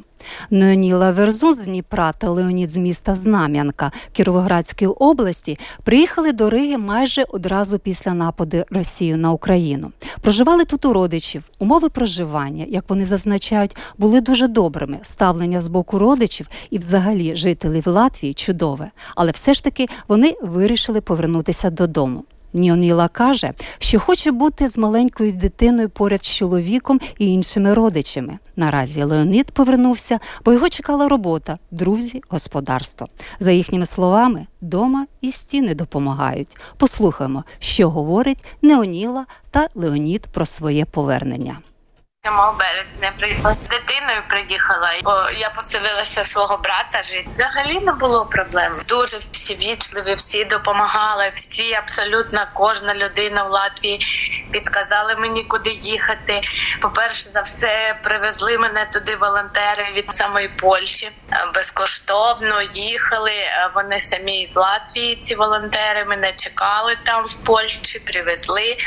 Неоніла 0.50 1.12
Верзун 1.12 1.55
з 1.55 1.65
Дніпра 1.65 2.12
та 2.12 2.29
Леонід 2.29 2.69
з 2.69 2.77
міста 2.77 3.15
Знам'янка 3.15 3.91
Кіровоградської 4.13 4.91
області 4.91 5.57
приїхали 5.83 6.31
до 6.31 6.50
Риги 6.50 6.77
майже 6.77 7.25
одразу 7.29 7.79
після 7.79 8.13
нападу 8.13 8.63
Росії 8.69 9.15
на 9.15 9.31
Україну. 9.31 9.91
Проживали 10.21 10.65
тут 10.65 10.86
у 10.86 10.93
родичів. 10.93 11.43
Умови 11.59 11.89
проживання, 11.89 12.65
як 12.69 12.83
вони 12.89 13.05
зазначають, 13.05 13.77
були 13.97 14.21
дуже 14.21 14.47
добрими. 14.47 15.00
Ставлення 15.01 15.62
з 15.62 15.67
боку 15.67 16.00
родичів 16.00 16.47
і, 16.69 16.77
взагалі, 16.77 17.36
жителів 17.36 17.88
Латвії 17.88 18.33
чудове. 18.33 18.91
Але 19.15 19.31
все 19.31 19.53
ж 19.53 19.63
таки 19.63 19.86
вони 20.07 20.33
вирішили 20.41 21.01
повернутися 21.01 21.69
додому. 21.69 22.24
Ніоніла 22.57 23.07
каже, 23.07 23.53
що 23.79 23.99
хоче 23.99 24.31
бути 24.31 24.69
з 24.69 24.77
маленькою 24.77 25.31
дитиною 25.31 25.89
поряд 25.89 26.23
з 26.23 26.27
чоловіком 26.27 26.99
і 27.17 27.33
іншими 27.33 27.73
родичами. 27.73 28.37
Наразі 28.55 29.03
Леонід 29.03 29.51
повернувся, 29.51 30.19
бо 30.45 30.53
його 30.53 30.69
чекала 30.69 31.07
робота, 31.07 31.57
друзі, 31.71 32.21
господарство. 32.29 33.07
За 33.39 33.51
їхніми 33.51 33.85
словами, 33.85 34.47
дома 34.61 35.05
і 35.21 35.31
стіни 35.31 35.75
допомагають. 35.75 36.57
Послухаємо, 36.77 37.43
що 37.59 37.89
говорить 37.89 38.45
Неоніла 38.61 39.25
та 39.51 39.67
Леонід 39.75 40.27
про 40.31 40.45
своє 40.45 40.85
повернення. 40.85 41.57
7 42.27 42.57
березня 42.60 43.13
приїхала 43.19 43.55
дитиною. 43.69 44.22
Приїхала, 44.29 45.00
бо 45.03 45.29
я 45.38 45.50
поселилася 45.50 46.24
свого 46.24 46.57
брата. 46.57 47.01
жити. 47.01 47.27
взагалі 47.29 47.79
не 47.79 47.91
було 47.91 48.25
проблем. 48.25 48.74
Дуже 48.88 49.17
всі 49.31 49.55
вічливі, 49.55 50.15
всі 50.15 50.46
допомагали. 50.46 51.31
Всі 51.36 51.74
абсолютно 51.74 52.48
кожна 52.53 52.96
людина 52.96 53.43
в 53.43 53.51
Латвії 53.51 54.05
підказали 54.51 55.15
мені, 55.15 55.43
куди 55.43 55.69
їхати. 55.69 56.41
По 56.81 56.89
перше 56.89 57.29
за 57.29 57.41
все, 57.41 58.00
привезли 58.03 58.57
мене 58.57 58.86
туди 58.93 59.15
волонтери 59.15 59.93
від 59.93 60.13
самої 60.13 60.50
Польщі. 60.50 61.12
Безкоштовно 61.55 62.62
їхали. 62.62 63.34
Вони 63.74 64.00
самі 64.00 64.46
з 64.46 64.55
Латвії. 64.55 65.15
Ці 65.15 65.36
волонтери 65.36 66.05
мене 66.05 66.34
чекали 66.34 66.98
там 67.05 67.24
в 67.24 67.38
Польщі, 67.38 68.00
привезли. 68.00 68.77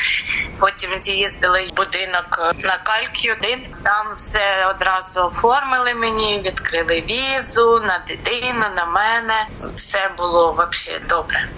Потім 0.61 0.99
з'їздили 0.99 1.67
в 1.71 1.77
будинок 1.77 2.55
на 2.63 2.79
Калькі 2.79 3.30
один. 3.39 3.61
Там 3.83 4.15
все 4.17 4.67
одразу 4.71 5.21
оформили 5.25 5.95
мені, 5.95 6.43
відкрили 6.45 7.03
візу 7.11 7.81
на 7.81 8.03
дитину, 8.09 8.65
на 8.77 8.87
мене. 8.87 9.47
Все 9.75 10.11
було 10.19 10.53
взагалі 10.53 11.03
добре. 11.09 11.49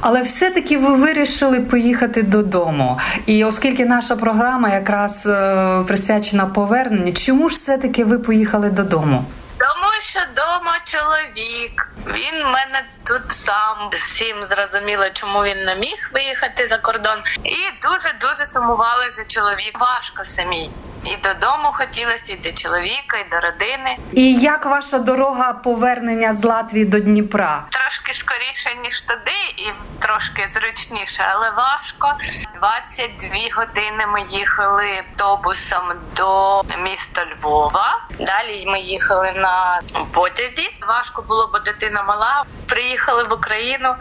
Але 0.00 0.22
все-таки 0.22 0.78
ви 0.78 0.94
вирішили 0.94 1.60
поїхати 1.60 2.22
додому. 2.22 3.00
І 3.26 3.44
оскільки 3.44 3.84
наша 3.86 4.16
програма 4.16 4.68
якраз 4.68 5.26
е, 5.26 5.84
присвячена 5.86 6.46
поверненню, 6.46 7.12
чому 7.12 7.48
ж 7.48 7.56
все-таки 7.56 8.04
ви 8.04 8.18
поїхали 8.18 8.70
додому? 8.70 9.24
Тому 9.58 9.92
що 10.00 10.20
вдома 10.32 10.78
чоловік. 10.84 11.88
Він 12.06 12.42
в 12.42 12.46
мене 12.46 12.84
тут 13.04 13.32
сам 13.32 13.90
всім 13.92 14.44
зрозуміло, 14.44 15.04
чому 15.12 15.42
він 15.42 15.64
не 15.64 15.74
міг 15.74 16.10
виїхати 16.14 16.66
за 16.66 16.78
кордон, 16.78 17.18
і 17.44 17.56
дуже 17.82 18.14
дуже 18.20 18.44
сумували 18.46 19.10
за 19.10 19.24
чоловік. 19.24 19.80
Важко 19.80 20.24
самій. 20.24 20.70
І 21.04 21.16
додому 21.16 21.68
хотілося, 21.72 22.32
і 22.32 22.36
до 22.36 22.52
чоловіка, 22.52 23.18
і 23.26 23.30
до 23.30 23.40
родини. 23.40 23.96
І 24.12 24.34
як 24.34 24.66
ваша 24.66 24.98
дорога 24.98 25.52
повернення 25.52 26.32
з 26.32 26.44
Латвії 26.44 26.84
до 26.84 27.00
Дніпра? 27.00 27.64
Трошки 27.70 28.12
скоріше 28.12 28.74
ніж 28.82 29.00
туди, 29.02 29.38
і 29.56 29.72
трошки 29.98 30.46
зручніше, 30.46 31.24
але 31.28 31.50
важко. 31.50 32.16
22 32.54 33.28
години 33.56 34.06
ми 34.06 34.22
їхали 34.22 35.04
автобусом 35.22 35.82
до 36.16 36.62
міста 36.84 37.22
Львова. 37.32 38.06
Далі 38.18 38.64
ми 38.66 38.80
їхали 38.80 39.32
на 39.32 39.80
потязі. 40.12 40.70
Важко 40.88 41.22
було, 41.22 41.50
бо 41.52 41.58
дитина 41.58 42.02
мала. 42.02 42.44
Приїхали 42.66 43.24
в 43.24 43.32
Україну. 43.32 43.94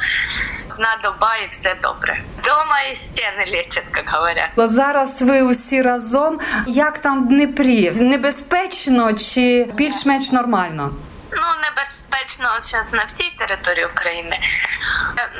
Одна 0.71 0.97
доба 1.03 1.35
і 1.45 1.47
все 1.47 1.75
добре. 1.83 2.19
Дома 2.43 2.81
і 2.91 2.95
стіни 2.95 3.45
лічать, 3.47 3.85
як 3.97 4.09
говорять. 4.09 4.53
Зараз 4.57 5.21
ви 5.21 5.41
усі 5.41 5.81
разом. 5.81 6.39
Як 6.67 6.90
там 6.99 7.25
в 7.25 7.27
Дніпрі? 7.27 7.91
Небезпечно 7.91 9.13
чи 9.13 9.67
більш-менш 9.75 10.31
нормально? 10.31 10.93
Ну, 11.31 11.47
небезпечно 11.63 12.45
зараз 12.59 12.93
на 12.93 13.03
всій 13.03 13.31
території 13.37 13.85
України. 13.85 14.37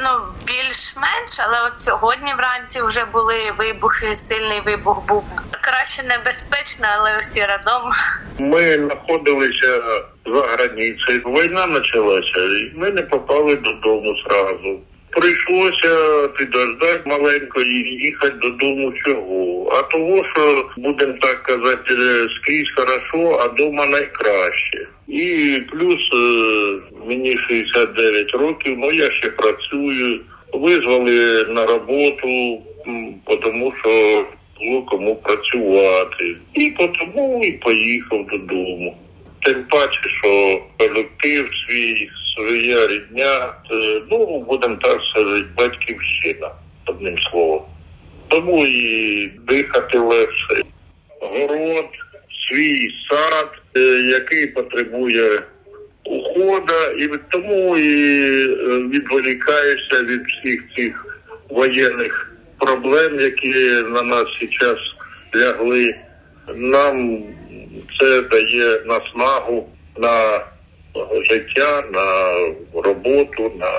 Ну, 0.03 0.09
більш-менш, 0.47 1.39
але 1.39 1.67
от 1.67 1.79
сьогодні 1.79 2.33
вранці 2.37 2.81
вже 2.81 3.05
були 3.05 3.35
вибухи, 3.57 4.15
сильний 4.15 4.61
вибух 4.65 5.07
був. 5.07 5.23
Краще 5.61 6.03
небезпечно, 6.03 6.87
але 6.97 7.17
усі 7.17 7.41
разом. 7.41 7.89
Ми 8.39 8.73
знаходилися 8.73 9.81
за 10.25 10.41
границею. 10.41 11.21
Війна 11.25 11.67
почалася, 11.67 12.39
і 12.39 12.71
ми 12.75 12.91
не 12.91 13.01
попали 13.01 13.55
додому 13.55 14.15
зразу. 14.27 14.79
Прийшлося 15.11 16.27
підождати 16.27 17.01
маленько 17.05 17.61
і 17.61 17.75
їхати 18.03 18.35
додому 18.41 18.93
чого. 19.05 19.69
А 19.71 19.81
того, 19.81 20.25
що 20.33 20.69
будемо 20.77 21.13
так 21.21 21.43
казати, 21.43 21.93
скрізь 22.35 22.71
хорошо, 22.75 23.39
а 23.43 23.47
дома 23.47 23.85
найкраще. 23.85 24.87
І 25.07 25.57
плюс 25.71 25.99
е, 26.13 26.79
мені 27.07 27.37
69 27.37 28.31
років, 28.31 28.75
ну 28.77 28.91
я 28.91 29.11
ще 29.11 29.29
працюю. 29.29 30.19
Визвали 30.53 31.45
на 31.49 31.65
роботу, 31.65 32.61
тому 33.41 33.73
що 33.81 34.25
було 34.59 34.81
кому 34.81 35.15
працювати. 35.15 36.35
І 36.53 36.69
тому 36.69 37.41
і 37.43 37.51
поїхав 37.51 38.25
додому. 38.25 38.97
Тим 39.39 39.63
паче, 39.69 40.09
що 40.09 40.61
колектив 40.77 41.49
свій 41.67 42.09
своя 42.41 42.87
рідня, 42.87 43.53
ну, 44.11 44.39
будемо 44.39 44.75
так 44.75 45.01
сказати, 45.11 45.45
батьківщина, 45.57 46.51
одним 46.85 47.17
словом. 47.17 47.63
Тому 48.27 48.65
і 48.65 49.27
дихати 49.47 49.97
легше. 49.97 50.63
Город, 51.21 51.85
свій 52.49 52.89
сад, 53.09 53.49
е, 53.77 53.79
який 54.09 54.47
потребує 54.47 55.41
ухода, 56.03 56.85
і 56.97 57.09
тому 57.29 57.77
і 57.77 58.43
е, 58.43 58.55
відволікаєшся 58.77 60.03
від 60.03 60.21
всіх 60.25 60.63
цих 60.75 61.21
воєнних 61.49 62.31
проблем, 62.59 63.19
які 63.19 63.53
на 63.69 64.01
нас 64.01 64.25
зараз 64.59 64.79
лягли. 65.35 65.95
Нам 66.55 67.23
це 67.99 68.21
дає 68.21 68.81
наснагу 68.85 69.69
на 69.97 70.41
життя, 71.29 71.83
на 71.93 72.37
роботу, 72.81 73.51
на 73.59 73.71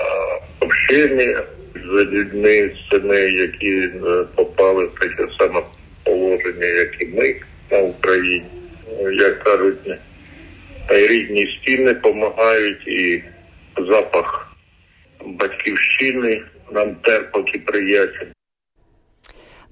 общення 0.59 1.43
з 1.75 1.87
людьми, 1.87 2.71
з 2.75 2.89
цими, 2.89 3.19
які 3.19 3.79
е, 3.79 4.25
попали 4.35 4.85
в 4.85 4.99
таке 4.99 5.27
саме 5.39 5.61
положення, 6.03 6.65
як 6.65 7.01
і 7.01 7.05
ми 7.05 7.35
на 7.71 7.77
Україні. 7.79 8.45
Як 9.13 9.43
кажуть, 9.43 9.91
рідні 10.87 11.59
стіни 11.61 11.93
допомагають, 11.93 12.87
і 12.87 13.23
запах 13.77 14.55
батьківщини 15.25 16.41
нам 16.71 16.95
терпок 16.95 17.55
і 17.55 17.57
приятель. 17.57 18.27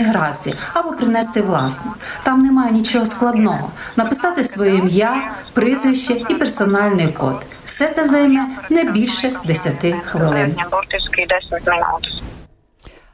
або 0.73 0.93
принести 0.93 1.43
власне. 1.43 1.91
Там 2.23 2.43
немає 2.43 2.73
нічого 2.73 3.07
складного. 3.07 3.71
Написати 3.97 4.45
своє 4.45 4.75
ім'я, 4.75 5.33
прізвище 5.53 6.23
і 6.29 6.35
персональний 6.35 7.13
код. 7.13 7.47
Все 7.65 7.89
це 7.89 8.09
займе 8.09 8.47
не 8.71 8.85
більше 8.85 9.33
10 9.45 9.75
хвилин. 10.05 10.55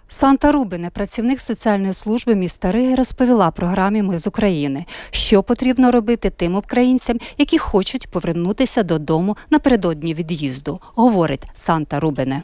Санта 0.09 0.53
Рубине, 0.53 0.91
працівник 0.91 1.41
соціальної 1.41 1.95
служби 1.95 2.35
міста 2.35 2.73
Риги, 2.73 2.95
розповіла 2.95 3.51
програмі 3.51 4.03
Ми 4.03 4.19
з 4.19 4.27
України, 4.27 4.85
що 5.11 5.43
потрібно 5.43 5.91
робити 5.91 6.31
тим 6.31 6.55
українцям, 6.55 7.19
які 7.39 7.59
хочуть 7.59 8.11
повернутися 8.11 8.83
додому 8.83 9.37
напередодні 9.51 10.15
від'їзду, 10.15 10.81
говорить 10.95 11.47
Санта 11.55 12.01
Рубине. 12.01 12.43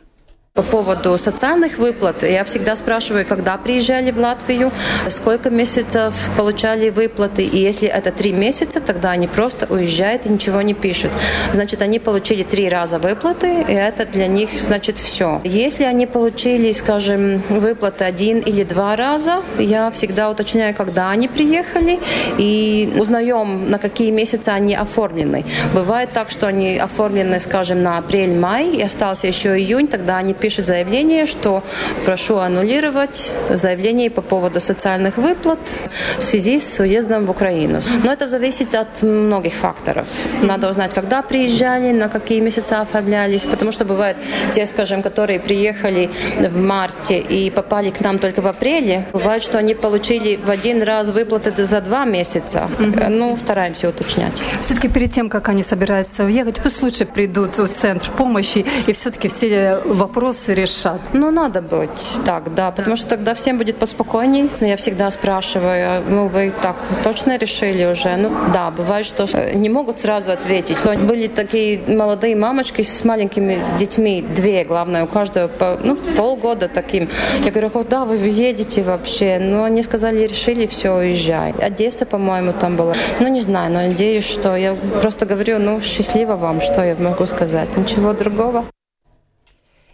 По 0.52 0.62
поводу 0.62 1.16
социальных 1.16 1.78
выплат 1.78 2.24
я 2.24 2.42
всегда 2.42 2.74
спрашиваю, 2.74 3.24
когда 3.24 3.56
приезжали 3.56 4.10
в 4.10 4.18
Латвию, 4.18 4.72
сколько 5.08 5.48
месяцев 5.48 6.12
получали 6.36 6.90
выплаты, 6.90 7.44
и 7.44 7.56
если 7.56 7.86
это 7.86 8.10
три 8.10 8.32
месяца, 8.32 8.80
тогда 8.80 9.12
они 9.12 9.28
просто 9.28 9.72
уезжают 9.72 10.26
и 10.26 10.28
ничего 10.28 10.60
не 10.62 10.74
пишут. 10.74 11.12
Значит, 11.52 11.82
они 11.82 12.00
получили 12.00 12.42
три 12.42 12.68
раза 12.68 12.98
выплаты, 12.98 13.62
и 13.62 13.72
это 13.72 14.04
для 14.06 14.26
них 14.26 14.50
значит 14.58 14.98
все. 14.98 15.40
Если 15.44 15.84
они 15.84 16.06
получили, 16.06 16.72
скажем, 16.72 17.44
выплаты 17.48 18.02
один 18.02 18.40
или 18.40 18.64
два 18.64 18.96
раза, 18.96 19.44
я 19.56 19.92
всегда 19.92 20.30
уточняю, 20.30 20.74
когда 20.74 21.10
они 21.10 21.28
приехали, 21.28 22.00
и 22.38 22.92
узнаем, 22.98 23.70
на 23.70 23.78
какие 23.78 24.10
месяцы 24.10 24.48
они 24.48 24.74
оформлены. 24.74 25.44
Бывает 25.74 26.10
так, 26.12 26.28
что 26.28 26.48
они 26.48 26.76
оформлены, 26.76 27.38
скажем, 27.38 27.84
на 27.84 27.98
апрель-май, 27.98 28.70
и 28.70 28.82
остался 28.82 29.28
еще 29.28 29.56
июнь, 29.56 29.86
тогда 29.86 30.16
они 30.16 30.34
пишет 30.40 30.66
заявление, 30.66 31.26
что 31.26 31.62
прошу 32.04 32.36
аннулировать 32.36 33.32
заявление 33.50 34.10
по 34.10 34.22
поводу 34.22 34.60
социальных 34.60 35.18
выплат 35.18 35.60
в 36.18 36.22
связи 36.22 36.58
с 36.58 36.80
уездом 36.80 37.26
в 37.26 37.30
Украину. 37.30 37.80
Но 38.04 38.12
это 38.12 38.28
зависит 38.28 38.74
от 38.74 39.02
многих 39.02 39.52
факторов. 39.52 40.08
Надо 40.42 40.70
узнать, 40.70 40.92
когда 40.94 41.22
приезжали, 41.22 41.92
на 41.92 42.08
какие 42.08 42.40
месяца 42.40 42.80
оформлялись, 42.80 43.46
потому 43.46 43.72
что 43.72 43.84
бывают 43.84 44.16
те, 44.52 44.66
скажем, 44.66 45.02
которые 45.02 45.38
приехали 45.38 46.10
в 46.38 46.56
марте 46.56 47.18
и 47.18 47.50
попали 47.50 47.90
к 47.90 48.00
нам 48.00 48.18
только 48.18 48.40
в 48.40 48.46
апреле. 48.46 49.06
Бывает, 49.12 49.42
что 49.42 49.58
они 49.58 49.74
получили 49.74 50.36
в 50.36 50.50
один 50.50 50.82
раз 50.82 51.10
выплаты 51.10 51.64
за 51.64 51.80
два 51.80 52.04
месяца. 52.04 52.68
Mm-hmm. 52.78 53.08
Ну, 53.08 53.36
стараемся 53.36 53.88
уточнять. 53.88 54.42
Все-таки 54.62 54.88
перед 54.88 55.12
тем, 55.12 55.28
как 55.28 55.48
они 55.48 55.62
собираются 55.62 56.24
уехать, 56.24 56.60
пусть 56.62 56.82
лучше 56.82 57.04
придут 57.04 57.58
в 57.58 57.68
центр 57.68 58.10
помощи 58.16 58.64
и 58.86 58.92
все-таки 58.92 59.28
все 59.28 59.80
вопросы 59.84 60.29
вопросы 60.30 60.54
решат. 60.54 61.00
Ну, 61.12 61.30
надо 61.30 61.60
быть 61.60 62.20
так, 62.24 62.54
да, 62.54 62.70
потому 62.70 62.96
что 62.96 63.08
тогда 63.08 63.34
всем 63.34 63.58
будет 63.58 63.76
поспокойней. 63.76 64.48
Я 64.60 64.76
всегда 64.76 65.10
спрашиваю, 65.10 66.04
ну, 66.08 66.28
вы 66.28 66.52
так 66.62 66.76
точно 67.02 67.36
решили 67.36 67.84
уже? 67.84 68.16
Ну, 68.16 68.30
да, 68.52 68.70
бывает, 68.70 69.06
что 69.06 69.26
не 69.54 69.68
могут 69.68 69.98
сразу 69.98 70.30
ответить. 70.30 70.84
Но 70.84 70.94
были 70.94 71.26
такие 71.26 71.80
молодые 71.88 72.36
мамочки 72.36 72.82
с 72.82 73.04
маленькими 73.04 73.58
детьми, 73.78 74.24
две, 74.36 74.64
главное, 74.64 75.02
у 75.02 75.06
каждого 75.06 75.48
по, 75.48 75.78
ну, 75.82 75.96
полгода 75.96 76.68
таким. 76.68 77.08
Я 77.44 77.50
говорю, 77.50 77.70
куда 77.70 78.04
вы 78.04 78.16
едете 78.16 78.82
вообще? 78.82 79.38
Ну, 79.40 79.64
они 79.64 79.82
сказали, 79.82 80.28
решили, 80.28 80.66
все, 80.66 80.90
уезжай. 80.90 81.52
Одесса, 81.60 82.06
по-моему, 82.06 82.52
там 82.52 82.76
была. 82.76 82.94
Ну, 83.20 83.28
не 83.28 83.40
знаю, 83.40 83.72
но 83.72 83.80
надеюсь, 83.80 84.28
что 84.28 84.56
я 84.56 84.76
просто 85.00 85.26
говорю, 85.26 85.58
ну, 85.58 85.80
счастливо 85.80 86.36
вам, 86.36 86.60
что 86.60 86.84
я 86.84 86.94
могу 86.98 87.26
сказать. 87.26 87.76
Ничего 87.76 88.12
другого. 88.12 88.64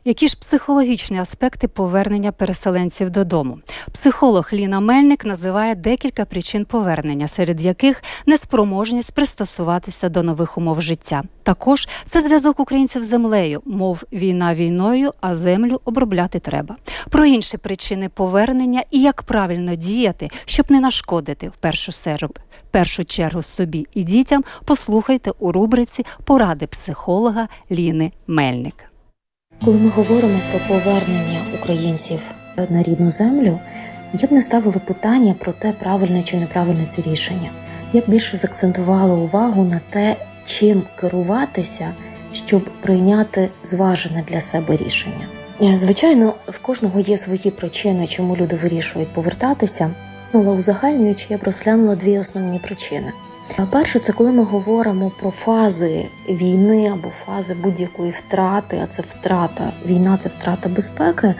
Які 0.08 0.28
ж 0.28 0.36
психологічні 0.36 1.18
аспекти 1.18 1.68
повернення 1.68 2.32
переселенців 2.32 3.10
додому? 3.10 3.58
Психолог 3.92 4.48
Ліна 4.52 4.80
Мельник 4.80 5.24
називає 5.24 5.74
декілька 5.74 6.24
причин 6.24 6.64
повернення, 6.64 7.28
серед 7.28 7.60
яких 7.60 8.02
неспроможність 8.26 9.14
пристосуватися 9.14 10.08
до 10.08 10.22
нових 10.22 10.58
умов 10.58 10.82
життя. 10.82 11.22
Також 11.42 11.88
це 12.06 12.20
зв'язок 12.20 12.60
українців 12.60 13.04
з 13.04 13.06
землею, 13.06 13.62
мов 13.64 14.04
війна 14.12 14.54
війною, 14.54 15.12
а 15.20 15.34
землю 15.34 15.80
обробляти 15.84 16.38
треба. 16.38 16.76
Про 17.10 17.24
інші 17.24 17.56
причини 17.56 18.08
повернення 18.08 18.82
і 18.90 19.02
як 19.02 19.22
правильно 19.22 19.74
діяти, 19.74 20.30
щоб 20.44 20.70
не 20.70 20.80
нашкодити 20.80 21.48
в 21.48 21.56
першу 21.60 21.92
серу, 21.92 22.28
першу 22.70 23.04
чергу 23.04 23.42
собі 23.42 23.86
і 23.94 24.02
дітям. 24.02 24.44
Послухайте 24.64 25.30
у 25.38 25.52
рубриці 25.52 26.06
Поради 26.24 26.66
психолога 26.66 27.48
Ліни 27.70 28.12
Мельник. 28.26 28.95
Коли 29.64 29.76
ми 29.78 29.88
говоримо 29.88 30.38
про 30.50 30.60
повернення 30.68 31.40
українців 31.60 32.20
на 32.68 32.82
рідну 32.82 33.10
землю, 33.10 33.58
я 34.12 34.28
б 34.28 34.32
не 34.32 34.42
ставила 34.42 34.78
питання 34.78 35.34
про 35.38 35.52
те, 35.52 35.72
правильне 35.72 36.22
чи 36.22 36.36
неправильне 36.36 36.86
це 36.86 37.02
рішення. 37.02 37.50
Я 37.92 38.00
б 38.00 38.04
більше 38.06 38.36
закцентувала 38.36 39.14
увагу 39.14 39.64
на 39.64 39.80
те, 39.90 40.16
чим 40.46 40.82
керуватися, 41.00 41.94
щоб 42.32 42.64
прийняти 42.80 43.48
зважене 43.62 44.24
для 44.28 44.40
себе 44.40 44.76
рішення. 44.76 45.26
Е, 45.62 45.76
Звичайно, 45.76 46.34
в 46.48 46.58
кожного 46.58 47.00
є 47.00 47.16
свої 47.16 47.50
причини, 47.50 48.06
чому 48.06 48.36
люди 48.36 48.56
вирішують 48.56 49.12
повертатися. 49.12 49.90
Але 50.32 50.50
узагальнюючи, 50.50 51.26
я 51.28 51.38
б 51.38 51.42
розглянула 51.42 51.96
дві 51.96 52.18
основні 52.18 52.58
причини. 52.58 53.12
Перше, 53.70 53.98
це 53.98 54.12
коли 54.12 54.32
ми 54.32 54.42
говоримо 54.42 55.12
про 55.20 55.30
фази 55.30 56.06
війни 56.28 56.90
або 56.92 57.08
фази 57.08 57.54
будь-якої 57.54 58.10
втрати, 58.10 58.80
а 58.84 58.86
це 58.86 59.02
втрата 59.02 59.72
війна, 59.86 60.18
це 60.22 60.28
втрата 60.28 60.68
безпеки. 60.68 61.34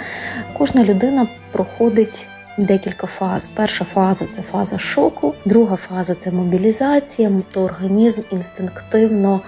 Кожна 0.58 0.84
людина 0.84 1.26
проходить 1.52 2.26
декілька 2.58 3.06
фаз. 3.06 3.46
Перша 3.46 3.84
фаза 3.84 4.26
це 4.30 4.42
фаза 4.42 4.78
шоку, 4.78 5.34
друга 5.44 5.76
фаза 5.76 6.14
це 6.14 6.30
мобілізація, 6.30 7.30
то 7.52 7.62
організм 7.62 8.22
інстинктивно 8.30 9.40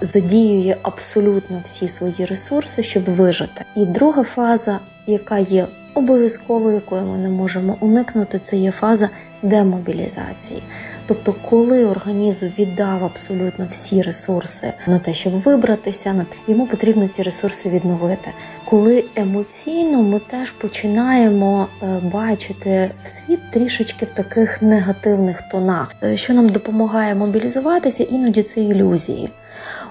задіює 0.00 0.76
абсолютно 0.82 1.60
всі 1.64 1.88
свої 1.88 2.24
ресурси, 2.24 2.82
щоб 2.82 3.04
вижити. 3.04 3.64
І 3.76 3.86
друга 3.86 4.22
фаза, 4.22 4.78
яка 5.06 5.38
є 5.38 5.66
обов'язковою, 5.94 6.74
якою 6.74 7.02
ми 7.02 7.18
не 7.18 7.28
можемо 7.28 7.76
уникнути, 7.80 8.38
це 8.38 8.56
є 8.56 8.70
фаза 8.70 9.10
демобілізації. 9.42 10.62
Тобто, 11.06 11.34
коли 11.50 11.86
організм 11.86 12.48
віддав 12.58 13.04
абсолютно 13.04 13.66
всі 13.70 14.02
ресурси 14.02 14.72
на 14.86 14.98
те, 14.98 15.14
щоб 15.14 15.32
вибратися, 15.32 16.26
йому 16.48 16.66
потрібно 16.66 17.08
ці 17.08 17.22
ресурси 17.22 17.68
відновити. 17.68 18.30
Коли 18.64 19.04
емоційно 19.16 20.02
ми 20.02 20.18
теж 20.18 20.50
починаємо 20.50 21.66
е, 21.82 21.86
бачити 22.12 22.90
світ 23.02 23.50
трішечки 23.50 24.06
в 24.06 24.10
таких 24.10 24.62
негативних 24.62 25.42
тонах, 25.42 25.94
Е, 26.02 26.16
що 26.16 26.34
нам 26.34 26.48
допомагає 26.48 27.14
мобілізуватися, 27.14 28.02
іноді 28.04 28.42
це 28.42 28.60
ілюзії. 28.60 29.30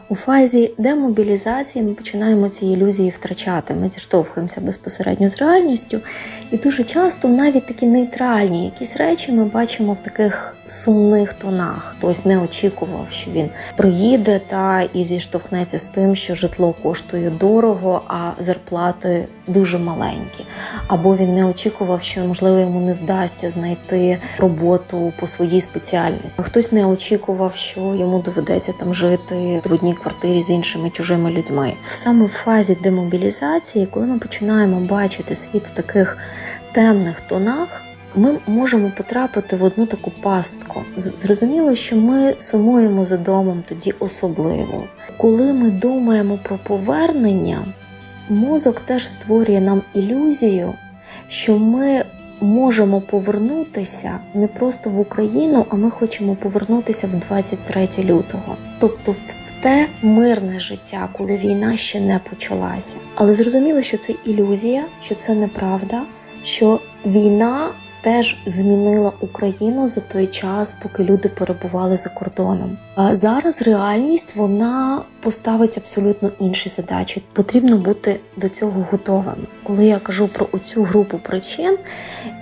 У 0.10 0.16
фазі 0.16 0.72
демобілізації 0.78 1.86
ми 1.86 1.94
починаємо 1.94 2.50
ці 2.50 2.66
ілюзії 2.66 3.10
втрачати. 3.10 3.74
Ми 3.74 3.88
зіштовхуємося 3.88 4.62
безпосередньо 4.62 5.30
з 5.30 5.38
реальністю, 5.38 6.00
і 6.52 6.58
дуже 6.58 6.84
часто 6.84 7.28
навіть 7.28 7.68
такі 7.68 7.86
нейтральні 7.86 8.66
якісь 8.66 8.98
речі 8.98 9.32
ми 9.32 9.46
бачимо 9.46 9.94
в 9.94 10.00
таких 10.00 10.56
сумних 10.68 11.34
тонах. 11.34 11.96
Хтось 11.98 12.26
не 12.26 12.40
очікував, 12.40 13.08
що 13.12 13.32
він 13.32 13.50
приїде 13.76 14.42
та 14.48 14.82
і 14.82 15.04
зіштовхнеться 15.04 15.80
з 15.80 15.86
тим, 15.86 16.16
що 16.16 16.36
житло 16.36 16.76
коштує 16.84 17.30
дорого, 17.30 18.02
а 18.08 18.32
зарплати 18.40 19.28
дуже 19.48 19.78
маленькі. 19.78 20.46
Або 20.88 21.16
він 21.16 21.34
не 21.34 21.46
очікував, 21.46 22.02
що 22.02 22.22
можливо 22.22 22.60
йому 22.60 22.80
не 22.80 22.94
вдасться 22.94 23.50
знайти 23.50 24.18
роботу 24.38 25.14
по 25.20 25.28
своїй 25.28 25.62
спеціальності. 25.62 26.42
Хтось 26.44 26.72
не 26.72 26.86
очікував, 26.86 27.56
що 27.56 27.80
йому 27.80 28.20
доведеться 28.20 28.74
там 28.80 28.94
жити 28.94 29.62
в 29.66 29.74
одній 29.74 29.94
квартирі 29.94 30.44
з 30.44 30.50
іншими 30.50 30.90
чужими 30.90 31.32
людьми. 31.32 31.74
Саме 31.94 32.26
в 32.26 32.30
фазі 32.30 32.78
демобілізації, 32.84 33.86
коли 33.86 34.06
ми 34.06 34.20
починаємо 34.20 34.80
бачити 34.80 35.36
світ 35.36 35.68
в 35.68 35.72
таких 35.72 36.18
темних 36.72 37.22
тонах. 37.22 37.82
Ми 38.18 38.38
можемо 38.48 38.92
потрапити 38.98 39.56
в 39.56 39.64
одну 39.64 39.86
таку 39.86 40.12
пастку. 40.12 40.82
Зрозуміло, 40.98 41.76
що 41.76 41.96
ми 41.96 42.34
сумуємо 42.38 43.06
за 43.06 43.18
домом 43.18 43.64
тоді 43.68 43.94
особливо. 44.00 44.84
Коли 45.18 45.54
ми 45.54 45.70
думаємо 45.70 46.40
про 46.44 46.58
повернення, 46.58 47.66
мозок 48.30 48.80
теж 48.80 49.08
створює 49.08 49.62
нам 49.62 49.82
ілюзію, 49.94 50.74
що 51.28 51.60
ми 51.60 52.06
можемо 52.42 53.02
повернутися 53.02 54.20
не 54.34 54.48
просто 54.48 54.90
в 54.90 55.00
Україну, 55.00 55.66
а 55.70 55.76
ми 55.76 55.92
хочемо 55.92 56.36
повернутися 56.36 57.08
в 57.08 57.20
23 57.30 57.88
лютого. 58.00 58.56
Тобто 58.80 59.12
в 59.12 59.36
те 59.62 59.88
мирне 60.02 60.60
життя, 60.60 61.10
коли 61.12 61.38
війна 61.38 61.78
ще 61.78 62.00
не 62.00 62.20
почалася. 62.30 62.96
Але 63.16 63.36
зрозуміло, 63.36 63.82
що 63.82 63.98
це 63.98 64.14
ілюзія, 64.26 64.84
що 65.02 65.16
це 65.16 65.36
неправда, 65.36 66.02
що 66.44 66.80
війна 67.06 67.68
теж 68.06 68.38
змінила 68.46 69.12
Україну 69.22 69.88
за 69.88 70.02
той 70.02 70.28
час, 70.28 70.76
поки 70.84 71.04
люди 71.04 71.30
перебували 71.30 71.98
за 71.98 72.10
кордоном. 72.10 72.78
А 72.96 73.16
зараз 73.16 73.62
реальність 73.62 74.36
вона 74.36 75.02
поставить 75.22 75.78
абсолютно 75.78 76.32
інші 76.40 76.70
задачі. 76.70 77.24
Потрібно 77.34 77.78
бути 77.78 78.20
до 78.38 78.50
цього 78.50 78.86
готовим. 78.92 79.36
Коли 79.64 79.86
я 79.86 80.00
кажу 80.00 80.28
про 80.28 80.48
оцю 80.52 80.84
групу 80.84 81.20
причин, 81.20 81.78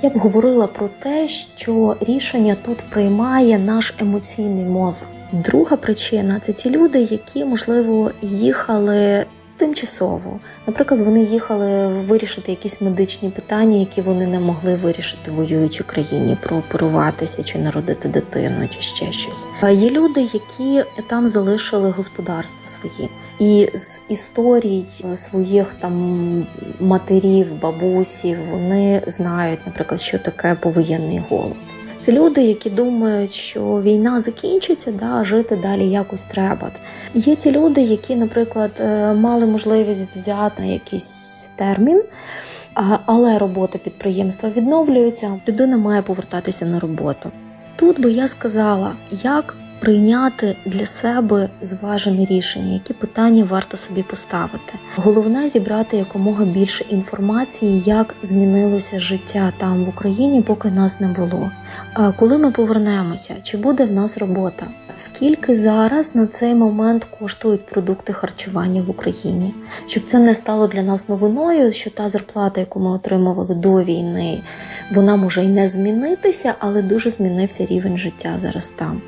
я 0.01 0.09
б 0.09 0.17
говорила 0.17 0.67
про 0.67 0.89
те, 0.99 1.27
що 1.27 1.95
рішення 2.01 2.55
тут 2.65 2.77
приймає 2.89 3.59
наш 3.59 3.93
емоційний 3.99 4.65
мозок. 4.65 5.07
Друга 5.31 5.77
причина 5.77 6.39
це 6.39 6.53
ті 6.53 6.69
люди, 6.69 6.99
які 6.99 7.45
можливо 7.45 8.11
їхали 8.21 9.25
тимчасово. 9.63 10.39
Наприклад, 10.67 11.01
вони 11.01 11.23
їхали 11.23 11.87
вирішити 11.87 12.51
якісь 12.51 12.81
медичні 12.81 13.29
питання, 13.29 13.77
які 13.77 14.01
вони 14.01 14.27
не 14.27 14.39
могли 14.39 14.75
вирішити 14.75 15.31
в 15.31 15.33
воюючій 15.33 15.83
країні, 15.83 16.37
прооперуватися 16.43 17.43
чи 17.43 17.59
народити 17.59 18.09
дитину, 18.09 18.67
чи 18.69 18.81
ще 18.81 19.11
щось. 19.11 19.45
А 19.61 19.69
є 19.69 19.89
люди, 19.89 20.21
які 20.21 20.83
там 21.07 21.27
залишили 21.27 21.89
господарства 21.89 22.67
свої. 22.67 23.09
І 23.39 23.69
з 23.73 23.99
історій 24.09 24.85
своїх 25.15 25.73
там 25.73 26.47
матерів, 26.79 27.61
бабусів 27.61 28.37
вони 28.51 29.01
знають, 29.07 29.59
наприклад, 29.65 30.01
що 30.01 30.19
таке 30.19 30.55
повоєнний 30.55 31.21
голод. 31.29 31.72
Це 32.03 32.11
люди, 32.11 32.41
які 32.41 32.69
думають, 32.69 33.31
що 33.31 33.81
війна 33.81 34.21
закінчиться, 34.21 34.91
да, 34.91 35.05
а 35.05 35.23
жити 35.23 35.55
далі 35.55 35.89
якось 35.89 36.23
треба. 36.23 36.71
Є 37.13 37.35
ті 37.35 37.51
люди, 37.51 37.81
які, 37.81 38.15
наприклад, 38.15 38.71
е, 38.79 39.13
мали 39.13 39.45
можливість 39.45 40.11
взяти 40.11 40.67
якийсь 40.67 41.45
термін, 41.55 42.03
але 43.05 43.37
робота 43.37 43.77
підприємства 43.77 44.49
відновлюється, 44.49 45.39
людина 45.47 45.77
має 45.77 46.01
повертатися 46.01 46.65
на 46.65 46.79
роботу. 46.79 47.31
Тут 47.75 48.01
би 48.01 48.11
я 48.11 48.27
сказала, 48.27 48.91
як 49.11 49.55
прийняти 49.83 50.55
для 50.65 50.85
себе 50.85 51.49
зважене 51.61 52.25
рішення, 52.25 52.73
які 52.73 52.93
питання 52.93 53.43
варто 53.43 53.77
собі 53.77 54.03
поставити. 54.03 54.73
Головне 54.95 55.47
зібрати 55.47 55.97
якомога 55.97 56.45
більше 56.45 56.85
інформації, 56.89 57.83
як 57.85 58.15
змінилося 58.23 58.99
життя 58.99 59.53
там 59.57 59.85
в 59.85 59.89
Україні, 59.89 60.41
поки 60.41 60.71
нас 60.71 60.99
не 60.99 61.07
було. 61.07 61.51
Коли 62.19 62.37
ми 62.37 62.51
повернемося, 62.51 63.35
чи 63.43 63.57
буде 63.57 63.85
в 63.85 63.91
нас 63.91 64.17
робота? 64.17 64.65
Скільки 64.97 65.55
зараз 65.55 66.15
на 66.15 66.27
цей 66.27 66.55
момент 66.55 67.07
коштують 67.19 67.65
продукти 67.65 68.13
харчування 68.13 68.81
в 68.81 68.89
Україні? 68.89 69.53
Щоб 69.87 70.03
це 70.05 70.19
не 70.19 70.35
стало 70.35 70.67
для 70.67 70.81
нас 70.81 71.09
новиною, 71.09 71.71
що 71.71 71.89
та 71.89 72.09
зарплата, 72.09 72.59
яку 72.59 72.79
ми 72.79 72.89
отримували 72.89 73.55
до 73.55 73.83
війни, 73.83 74.43
вона 74.91 75.15
може 75.15 75.43
й 75.43 75.47
не 75.47 75.67
змінитися, 75.67 76.53
але 76.59 76.81
дуже 76.81 77.09
змінився 77.09 77.65
рівень 77.65 77.97
життя 77.97 78.33
зараз 78.37 78.67
там. 78.67 79.01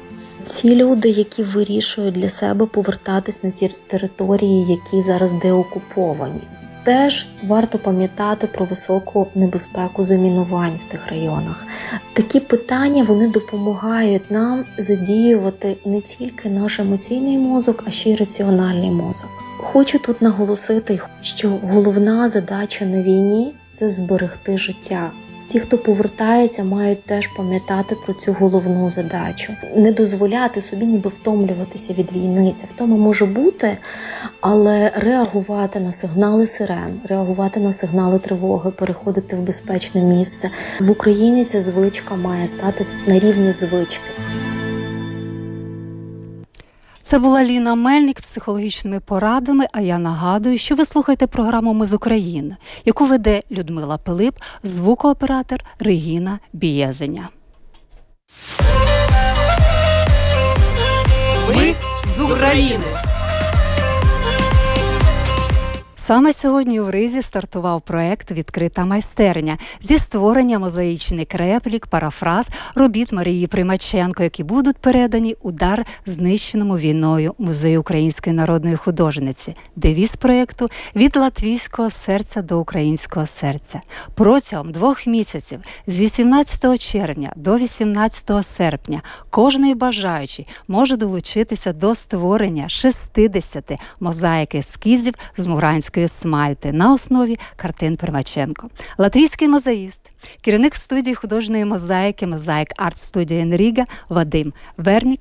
Ті 0.47 0.75
люди, 0.75 1.09
які 1.09 1.43
вирішують 1.43 2.15
для 2.15 2.29
себе 2.29 2.65
повертатись 2.65 3.43
на 3.43 3.49
ті 3.49 3.71
території, 3.87 4.65
які 4.69 5.01
зараз 5.01 5.31
деокуповані, 5.31 6.41
теж 6.83 7.27
варто 7.43 7.79
пам'ятати 7.79 8.47
про 8.47 8.65
високу 8.65 9.27
небезпеку 9.35 10.03
замінувань 10.03 10.79
в 10.87 10.91
тих 10.91 11.07
районах. 11.07 11.65
Такі 12.13 12.39
питання 12.39 13.03
вони 13.03 13.27
допомагають 13.27 14.31
нам 14.31 14.65
задіювати 14.77 15.75
не 15.85 16.01
тільки 16.01 16.49
наш 16.49 16.79
емоційний 16.79 17.37
мозок, 17.37 17.83
а 17.87 17.91
ще 17.91 18.09
й 18.09 18.15
раціональний 18.15 18.91
мозок. 18.91 19.29
Хочу 19.57 19.99
тут 19.99 20.21
наголосити, 20.21 20.99
що 21.21 21.49
головна 21.49 22.27
задача 22.27 22.85
на 22.85 23.01
війні 23.01 23.53
це 23.75 23.89
зберегти 23.89 24.57
життя. 24.57 25.11
Ті, 25.47 25.59
хто 25.59 25.77
повертається, 25.77 26.63
мають 26.63 27.03
теж 27.03 27.27
пам'ятати 27.27 27.95
про 28.05 28.13
цю 28.13 28.33
головну 28.33 28.89
задачу, 28.89 29.53
не 29.75 29.91
дозволяти 29.91 30.61
собі 30.61 30.85
ніби 30.85 31.09
втомлюватися 31.09 31.93
від 31.93 32.11
війни. 32.11 32.53
Ця 32.55 32.65
втома 32.75 32.97
може 32.97 33.25
бути, 33.25 33.77
але 34.41 34.91
реагувати 34.95 35.79
на 35.79 35.91
сигнали 35.91 36.47
сирен, 36.47 36.99
реагувати 37.09 37.59
на 37.59 37.73
сигнали 37.73 38.19
тривоги, 38.19 38.71
переходити 38.71 39.35
в 39.35 39.39
безпечне 39.39 40.01
місце 40.01 40.49
в 40.79 40.91
Україні. 40.91 41.45
Ця 41.45 41.61
звичка 41.61 42.15
має 42.15 42.47
стати 42.47 42.85
на 43.07 43.19
рівні 43.19 43.51
звички. 43.51 43.99
Це 47.05 47.19
була 47.19 47.43
Ліна 47.43 47.75
Мельник 47.75 48.19
з 48.19 48.21
психологічними 48.21 48.99
порадами. 48.99 49.65
А 49.73 49.81
я 49.81 49.97
нагадую, 49.97 50.57
що 50.57 50.75
ви 50.75 50.85
слухаєте 50.85 51.27
програму 51.27 51.73
Ми 51.73 51.87
з 51.87 51.93
України, 51.93 52.55
яку 52.85 53.05
веде 53.05 53.41
Людмила 53.51 53.97
Пилип, 53.97 54.35
звукооператор 54.63 55.59
Регіна 55.79 56.39
Бієзеня. 56.53 57.29
Ми 61.55 61.75
з 62.17 62.21
України. 62.21 62.83
Саме 66.05 66.33
сьогодні 66.33 66.79
в 66.79 66.89
Ризі 66.89 67.21
стартував 67.21 67.81
проект 67.81 68.31
Відкрита 68.31 68.85
майстерня 68.85 69.57
зі 69.81 69.99
створення 69.99 70.59
мозаїчних 70.59 71.27
реплік, 71.33 71.87
парафраз 71.87 72.49
робіт 72.75 73.11
Марії 73.11 73.47
Примаченко, 73.47 74.23
які 74.23 74.43
будуть 74.43 74.77
передані 74.77 75.35
у 75.41 75.51
дар 75.51 75.85
знищеному 76.05 76.77
війною 76.77 77.33
музею 77.37 77.79
української 77.79 78.35
народної 78.35 78.75
художниці. 78.75 79.55
Девіз 79.75 80.15
проєкту 80.15 80.69
від 80.95 81.15
латвійського 81.15 81.89
серця 81.89 82.41
до 82.41 82.59
українського 82.59 83.25
серця. 83.25 83.81
Протягом 84.15 84.71
двох 84.71 85.07
місяців 85.07 85.59
з 85.87 85.99
18 85.99 86.81
червня 86.81 87.31
до 87.35 87.57
18 87.57 88.45
серпня 88.45 89.01
кожний 89.29 89.75
бажаючий 89.75 90.47
може 90.67 90.97
долучитися 90.97 91.73
до 91.73 91.95
створення 91.95 92.69
60 92.69 93.71
мозаїк 93.99 94.55
ескізів 94.55 95.13
з 95.37 95.45
муранської 95.95 96.07
смальти 96.07 96.71
на 96.71 96.93
основі 96.93 97.37
картин 97.55 97.97
Примаченко. 97.97 98.67
Латвійський 98.97 99.47
мозаїст, 99.47 100.01
керівник 100.41 100.75
студії 100.75 101.15
художньої 101.15 101.65
мозаїки 101.65 102.27
Мозаїк 102.27 102.67
Арт 102.77 102.97
студія 102.97 103.41
Енріга 103.41 103.85
Вадим 104.09 104.53
Вернік 104.77 105.19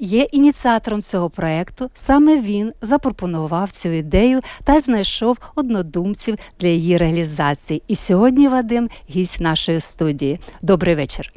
є 0.00 0.22
ініціатором 0.32 1.02
цього 1.02 1.30
проекту. 1.30 1.90
Саме 1.94 2.40
він 2.40 2.72
запропонував 2.82 3.70
цю 3.70 3.88
ідею 3.88 4.40
та 4.64 4.80
знайшов 4.80 5.38
однодумців 5.54 6.36
для 6.60 6.68
її 6.68 6.96
реалізації. 6.96 7.82
І 7.88 7.96
сьогодні 7.96 8.48
Вадим 8.48 8.88
гість 9.10 9.40
нашої 9.40 9.80
студії. 9.80 10.38
Добрий 10.62 10.94
вечір. 10.94 11.30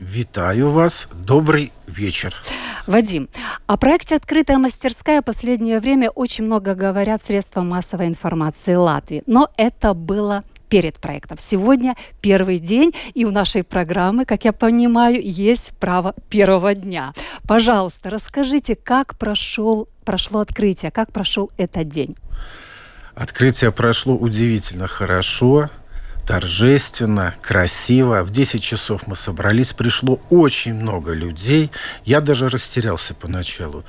Витаю 0.00 0.70
вас. 0.70 1.08
Добрый 1.12 1.72
вечер. 1.86 2.34
Вадим, 2.86 3.28
о 3.66 3.76
проекте 3.76 4.16
«Открытая 4.16 4.56
мастерская» 4.56 5.20
в 5.20 5.26
последнее 5.26 5.78
время 5.78 6.08
очень 6.08 6.44
много 6.44 6.74
говорят 6.74 7.20
средства 7.20 7.60
массовой 7.60 8.06
информации 8.06 8.74
Латвии. 8.76 9.22
Но 9.26 9.50
это 9.58 9.92
было 9.92 10.42
перед 10.70 10.98
проектом. 10.98 11.36
Сегодня 11.38 11.96
первый 12.22 12.58
день, 12.58 12.94
и 13.12 13.26
у 13.26 13.30
нашей 13.30 13.62
программы, 13.62 14.24
как 14.24 14.46
я 14.46 14.54
понимаю, 14.54 15.20
есть 15.22 15.76
право 15.78 16.14
первого 16.30 16.74
дня. 16.74 17.12
Пожалуйста, 17.46 18.08
расскажите, 18.08 18.76
как 18.76 19.18
прошел, 19.18 19.86
прошло 20.06 20.40
открытие, 20.40 20.90
как 20.90 21.12
прошел 21.12 21.50
этот 21.58 21.88
день? 21.88 22.16
Открытие 23.14 23.70
прошло 23.70 24.16
удивительно 24.16 24.86
хорошо 24.86 25.68
торжественно, 26.30 27.34
красиво. 27.42 28.22
В 28.22 28.30
10 28.30 28.62
часов 28.62 29.08
мы 29.08 29.16
собрались, 29.16 29.72
пришло 29.72 30.20
очень 30.30 30.74
много 30.74 31.12
людей. 31.12 31.72
Я 32.04 32.20
даже 32.20 32.48
растерялся 32.48 33.14
поначалу. 33.14 33.84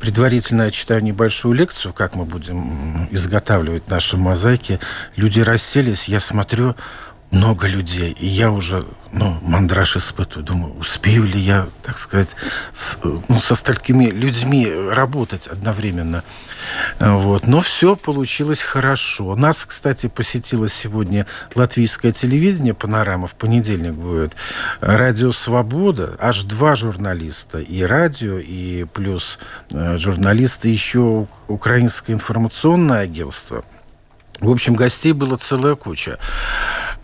Предварительно 0.00 0.62
я 0.62 0.72
читаю 0.72 1.04
небольшую 1.04 1.54
лекцию, 1.54 1.92
как 1.94 2.16
мы 2.16 2.24
будем 2.24 3.06
изготавливать 3.12 3.88
наши 3.88 4.16
мозаики. 4.16 4.80
Люди 5.14 5.38
расселись, 5.38 6.08
я 6.08 6.18
смотрю, 6.18 6.74
много 7.30 7.66
людей, 7.66 8.12
и 8.12 8.26
я 8.26 8.50
уже 8.50 8.84
ну, 9.12 9.38
мандраж 9.42 9.96
испытываю. 9.96 10.44
Думаю, 10.44 10.74
успею 10.74 11.24
ли 11.24 11.38
я, 11.38 11.68
так 11.82 11.98
сказать, 11.98 12.36
с, 12.74 12.98
ну, 13.02 13.40
со 13.40 13.54
столькими 13.54 14.06
людьми 14.06 14.70
работать 14.70 15.46
одновременно. 15.46 16.22
Вот. 16.98 17.46
Но 17.46 17.60
все 17.60 17.96
получилось 17.96 18.60
хорошо. 18.60 19.34
Нас, 19.36 19.64
кстати, 19.64 20.08
посетило 20.08 20.68
сегодня 20.68 21.26
латвийское 21.54 22.12
телевидение, 22.12 22.74
панорама 22.74 23.26
в 23.26 23.34
понедельник 23.34 23.94
будет, 23.94 24.34
радио 24.80 25.32
«Свобода», 25.32 26.16
аж 26.18 26.44
два 26.44 26.76
журналиста, 26.76 27.58
и 27.58 27.82
радио, 27.82 28.38
и 28.38 28.84
плюс 28.84 29.38
э, 29.72 29.96
журналисты 29.96 30.68
еще 30.68 31.26
украинское 31.48 32.14
информационное 32.14 33.00
агентство. 33.00 33.64
В 34.40 34.50
общем, 34.50 34.74
гостей 34.74 35.12
было 35.12 35.36
целая 35.36 35.76
куча. 35.76 36.18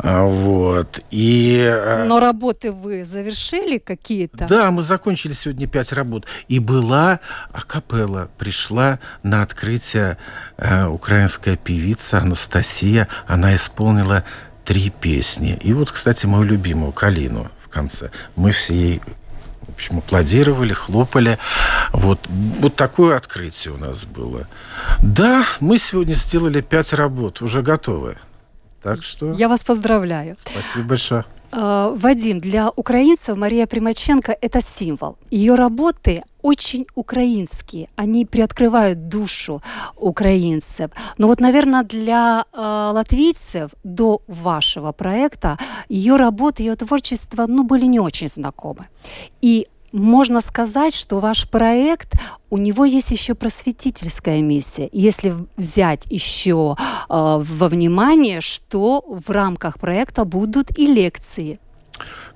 А, 0.02 0.24
вот. 0.24 1.00
И... 1.10 1.58
Э, 1.64 2.04
Но 2.04 2.18
работы 2.18 2.72
вы 2.72 3.04
завершили 3.04 3.78
какие-то? 3.78 4.46
Да, 4.48 4.70
мы 4.72 4.82
закончили 4.82 5.32
сегодня 5.32 5.68
пять 5.68 5.92
работ. 5.92 6.26
И 6.48 6.58
была 6.58 7.20
акапелла, 7.52 8.28
пришла 8.36 8.98
на 9.22 9.42
открытие 9.42 10.18
э, 10.56 10.86
украинская 10.86 11.56
певица 11.56 12.18
Анастасия. 12.18 13.06
Она 13.28 13.54
исполнила 13.54 14.24
три 14.64 14.90
песни. 14.90 15.58
И 15.62 15.72
вот, 15.72 15.92
кстати, 15.92 16.26
мою 16.26 16.44
любимую 16.44 16.92
Калину 16.92 17.48
в 17.64 17.68
конце. 17.68 18.10
Мы 18.34 18.50
все 18.50 18.74
ей 18.74 19.02
в 19.68 19.74
общем, 19.74 19.98
аплодировали, 19.98 20.74
хлопали. 20.74 21.38
Вот, 21.92 22.20
вот 22.28 22.74
такое 22.74 23.16
открытие 23.16 23.72
у 23.72 23.78
нас 23.78 24.04
было. 24.04 24.46
Да, 25.00 25.46
мы 25.60 25.78
сегодня 25.78 26.14
сделали 26.14 26.60
пять 26.60 26.92
работ, 26.92 27.40
уже 27.40 27.62
готовы. 27.62 28.16
Так 28.83 29.03
что... 29.03 29.33
Я 29.33 29.49
вас 29.49 29.62
поздравляю. 29.62 30.37
Спасибо 30.38 30.88
большое. 30.88 31.25
А, 31.55 31.90
Вадим, 31.90 32.40
для 32.40 32.71
украинцев 32.71 33.37
Мария 33.37 33.66
Примаченко– 33.66 34.37
это 34.40 34.62
символ. 34.62 35.18
Ее 35.31 35.55
работы 35.55 36.23
очень 36.40 36.87
украинские, 36.95 37.88
они 37.95 38.25
приоткрывают 38.25 39.09
душу 39.09 39.62
украинцев. 39.97 40.90
Но 41.18 41.27
вот, 41.27 41.40
наверное, 41.40 41.85
для 41.85 42.47
э, 42.53 42.59
латвийцев 42.59 43.71
до 43.85 44.23
вашего 44.27 44.92
проекта 44.92 45.59
ее 45.88 46.16
работы, 46.16 46.62
ее 46.62 46.75
творчество, 46.75 47.47
ну, 47.47 47.64
были 47.64 47.85
не 47.85 48.01
очень 48.01 48.29
знакомы. 48.29 48.88
И 49.42 49.68
можно 49.92 50.40
сказать, 50.40 50.94
что 50.94 51.20
ваш 51.20 51.48
проект, 51.48 52.14
у 52.50 52.59
него 52.59 52.85
есть 52.85 53.11
еще 53.11 53.35
просветительская 53.35 54.40
миссия. 54.40 54.88
Если 54.92 55.35
взять 55.57 56.07
еще 56.11 56.76
э, 56.78 56.83
во 57.09 57.68
внимание, 57.68 58.40
что 58.40 59.05
в 59.07 59.31
рамках 59.31 59.78
проекта 59.78 60.24
будут 60.24 60.76
и 60.78 60.87
лекции. 60.87 61.61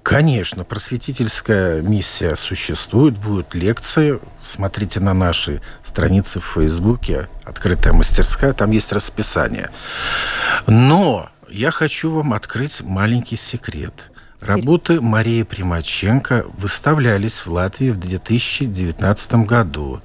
Конечно, 0.03 0.63
просветительская 0.63 1.83
миссия 1.83 2.37
существует, 2.37 3.19
будут 3.19 3.55
лекции. 3.55 4.21
Смотрите 4.41 5.01
на 5.01 5.15
наши 5.15 5.61
страницы 5.85 6.39
в 6.39 6.45
Фейсбуке, 6.45 7.29
открытая 7.43 7.93
мастерская, 7.93 8.53
там 8.53 8.71
есть 8.71 8.93
расписание. 8.93 9.71
Но 10.69 11.29
я 11.49 11.73
хочу 11.73 12.13
вам 12.13 12.35
открыть 12.35 12.83
маленький 12.83 13.37
секрет– 13.37 14.13
Работы 14.47 15.01
Марии 15.01 15.43
Примаченко 15.43 16.47
выставлялись 16.57 17.45
в 17.45 17.53
Латвии 17.53 17.91
в 17.91 17.99
2019 17.99 19.35
году. 19.47 20.01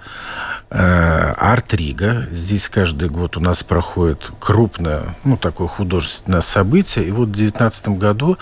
Э, 0.74 1.34
Арт-Рига. 1.38 2.28
Здесь 2.32 2.70
каждый 2.70 3.10
год 3.10 3.36
у 3.36 3.42
нас 3.42 3.62
проходит 3.62 4.32
крупное, 4.40 5.16
ну, 5.26 5.36
такое 5.36 5.68
художественное 5.68 6.40
событие. 6.40 7.06
И 7.06 7.12
вот 7.12 7.28
в 7.28 7.32
2019 7.34 7.90
году 7.90 8.38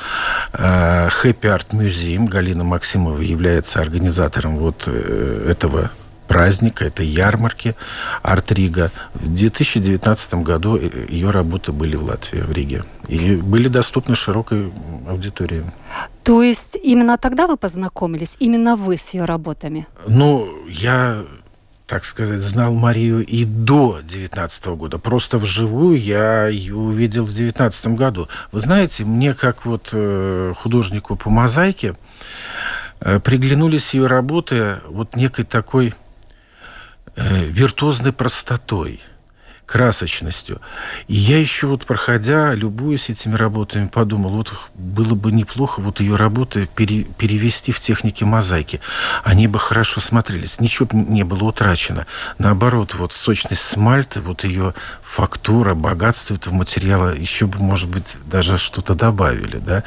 э, 0.54 1.10
Happy 1.24 1.42
Art 1.42 1.70
Museum, 1.72 2.28
Галина 2.28 2.64
Максимова 2.64 3.20
является 3.20 3.82
организатором 3.82 4.58
вот 4.58 4.84
э, 4.86 5.48
этого 5.50 5.90
праздника, 6.30 6.86
этой 6.86 7.08
ярмарки 7.08 7.76
Арт-Рига. 8.22 8.92
В 9.16 9.34
2019 9.34 10.36
году 10.36 10.78
ее 10.78 11.32
работы 11.32 11.72
были 11.72 11.96
в 11.96 12.04
Латвии, 12.04 12.42
в 12.42 12.52
Риге. 12.52 12.84
И 13.08 13.36
были 13.36 13.68
доступны 13.68 14.16
широкой 14.16 14.72
аудитории. 15.08 15.64
То 16.24 16.44
есть 16.44 16.78
именно 16.82 17.18
тогда 17.18 17.48
вы 17.48 17.58
познакомились, 17.58 18.38
именно 18.40 18.76
вы 18.76 18.98
с 18.98 19.16
ее 19.16 19.26
работами? 19.26 19.88
Ну, 20.08 20.48
я 20.70 21.26
так 21.88 22.06
сказать, 22.06 22.42
знал 22.42 22.72
Марию 22.76 23.26
и 23.26 23.46
до 23.46 24.02
19 24.04 24.68
года. 24.78 25.00
Просто 25.00 25.40
вживую 25.40 26.00
я 26.00 26.48
ее 26.48 26.76
увидел 26.76 27.26
в 27.26 27.34
19 27.34 27.88
году. 27.88 28.28
Вы 28.52 28.60
знаете, 28.60 29.06
мне 29.06 29.34
как 29.34 29.66
вот 29.66 29.90
э, 29.94 30.54
художнику 30.56 31.16
по 31.16 31.32
мозаике 31.32 31.96
э, 33.00 33.20
приглянулись 33.20 33.96
ее 33.96 34.06
работы 34.06 34.78
вот 34.88 35.16
некой 35.16 35.46
такой 35.46 35.96
Э, 35.96 36.09
виртуозной 37.20 38.14
простотой, 38.14 39.02
красочностью. 39.70 40.62
И 41.08 41.16
я 41.16 41.40
еще 41.40 41.68
вот 41.68 41.86
проходя, 41.86 42.56
любуясь 42.56 43.10
этими 43.10 43.36
работами, 43.36 43.86
подумал, 43.86 44.32
вот 44.32 44.52
было 44.74 45.14
бы 45.14 45.32
неплохо 45.32 45.80
вот 45.80 46.00
ее 46.00 46.16
работы 46.16 46.68
пере, 46.76 47.04
перевести 47.04 47.72
в 47.72 47.80
технике 47.80 48.26
мозаики. 48.26 48.82
Они 49.24 49.48
бы 49.48 49.60
хорошо 49.60 50.02
смотрелись, 50.02 50.60
ничего 50.60 50.88
бы 50.88 50.98
не 50.98 51.24
было 51.24 51.44
утрачено. 51.44 52.08
Наоборот, 52.40 52.96
вот 52.96 53.14
сочность 53.14 53.62
смальты, 53.62 54.22
вот 54.22 54.44
ее 54.44 54.74
фактура, 55.10 55.74
богатство 55.74 56.36
этого 56.36 56.54
материала, 56.54 57.16
еще 57.16 57.48
бы, 57.48 57.58
может 57.58 57.90
быть, 57.90 58.18
даже 58.26 58.58
что-то 58.60 58.94
добавили, 58.94 59.58
да, 59.58 59.84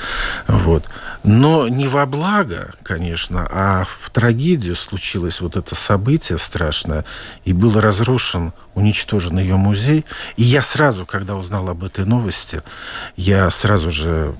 вот. 0.48 0.84
Но 1.22 1.68
не 1.68 1.86
во 1.86 2.06
благо, 2.06 2.74
конечно, 2.82 3.46
а 3.48 3.84
в 3.84 4.10
трагедию 4.10 4.74
случилось 4.74 5.40
вот 5.40 5.56
это 5.56 5.76
событие 5.76 6.38
страшное, 6.38 7.04
и 7.44 7.52
был 7.52 7.78
разрушен, 7.78 8.52
уничтожен 8.74 9.38
ее 9.38 9.56
музей. 9.56 10.04
И 10.36 10.42
я 10.42 10.60
сразу, 10.60 11.06
когда 11.06 11.36
узнал 11.36 11.68
об 11.68 11.84
этой 11.84 12.04
новости, 12.04 12.62
я 13.14 13.48
сразу 13.50 13.92
же 13.92 14.34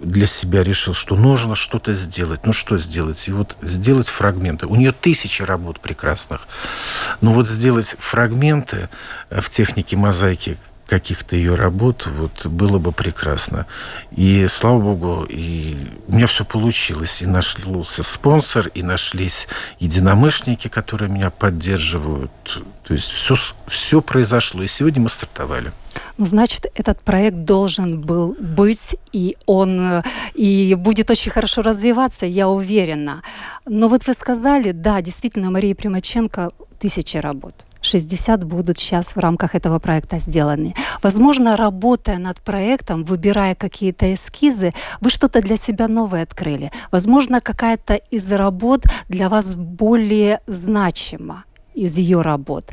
для 0.00 0.26
себя 0.26 0.62
решил, 0.62 0.94
что 0.94 1.16
нужно 1.16 1.54
что-то 1.54 1.92
сделать. 1.92 2.46
Ну 2.46 2.52
что 2.52 2.78
сделать? 2.78 3.28
И 3.28 3.32
вот 3.32 3.56
сделать 3.62 4.08
фрагменты. 4.08 4.66
У 4.66 4.74
нее 4.76 4.92
тысячи 4.92 5.42
работ 5.42 5.80
прекрасных. 5.80 6.48
Но 7.20 7.32
вот 7.32 7.48
сделать 7.48 7.96
фрагменты 7.98 8.88
в 9.30 9.48
технике 9.50 9.96
мозаики, 9.96 10.58
каких-то 10.90 11.36
ее 11.36 11.54
работ, 11.54 12.08
вот 12.18 12.46
было 12.46 12.78
бы 12.78 12.90
прекрасно. 12.90 13.66
И 14.10 14.48
слава 14.48 14.80
богу, 14.80 15.24
и 15.28 15.76
у 16.08 16.16
меня 16.16 16.26
все 16.26 16.44
получилось. 16.44 17.22
И 17.22 17.26
нашелся 17.26 18.02
спонсор, 18.02 18.66
и 18.74 18.82
нашлись 18.82 19.46
единомышленники, 19.78 20.66
которые 20.66 21.08
меня 21.08 21.30
поддерживают. 21.30 22.32
То 22.82 22.94
есть 22.94 23.06
все, 23.06 23.36
все 23.68 24.02
произошло. 24.02 24.64
И 24.64 24.68
сегодня 24.68 25.00
мы 25.02 25.08
стартовали. 25.08 25.72
Ну, 26.18 26.26
значит, 26.26 26.66
этот 26.74 27.00
проект 27.00 27.36
должен 27.44 28.00
был 28.00 28.36
быть, 28.40 28.96
и 29.12 29.36
он 29.46 30.02
и 30.34 30.74
будет 30.74 31.10
очень 31.10 31.30
хорошо 31.30 31.62
развиваться, 31.62 32.26
я 32.26 32.48
уверена. 32.48 33.22
Но 33.64 33.86
вот 33.88 34.08
вы 34.08 34.14
сказали, 34.14 34.72
да, 34.72 35.00
действительно, 35.02 35.50
Мария 35.52 35.76
Примаченко 35.76 36.50
тысячи 36.80 37.16
работ. 37.16 37.54
60 37.82 38.44
будут 38.44 38.78
сейчас 38.78 39.16
в 39.16 39.18
рамках 39.18 39.54
этого 39.54 39.78
проекта 39.78 40.18
сделаны. 40.18 40.74
Возможно, 41.02 41.56
работая 41.56 42.18
над 42.18 42.40
проектом, 42.40 43.04
выбирая 43.04 43.54
какие-то 43.54 44.12
эскизы, 44.14 44.72
вы 45.00 45.10
что-то 45.10 45.40
для 45.40 45.56
себя 45.56 45.88
новое 45.88 46.22
открыли. 46.22 46.70
Возможно, 46.90 47.40
какая-то 47.40 47.94
из 47.94 48.30
работ 48.32 48.84
для 49.08 49.28
вас 49.28 49.54
более 49.54 50.40
значима 50.46 51.44
из 51.74 51.96
ее 51.96 52.22
работ. 52.22 52.70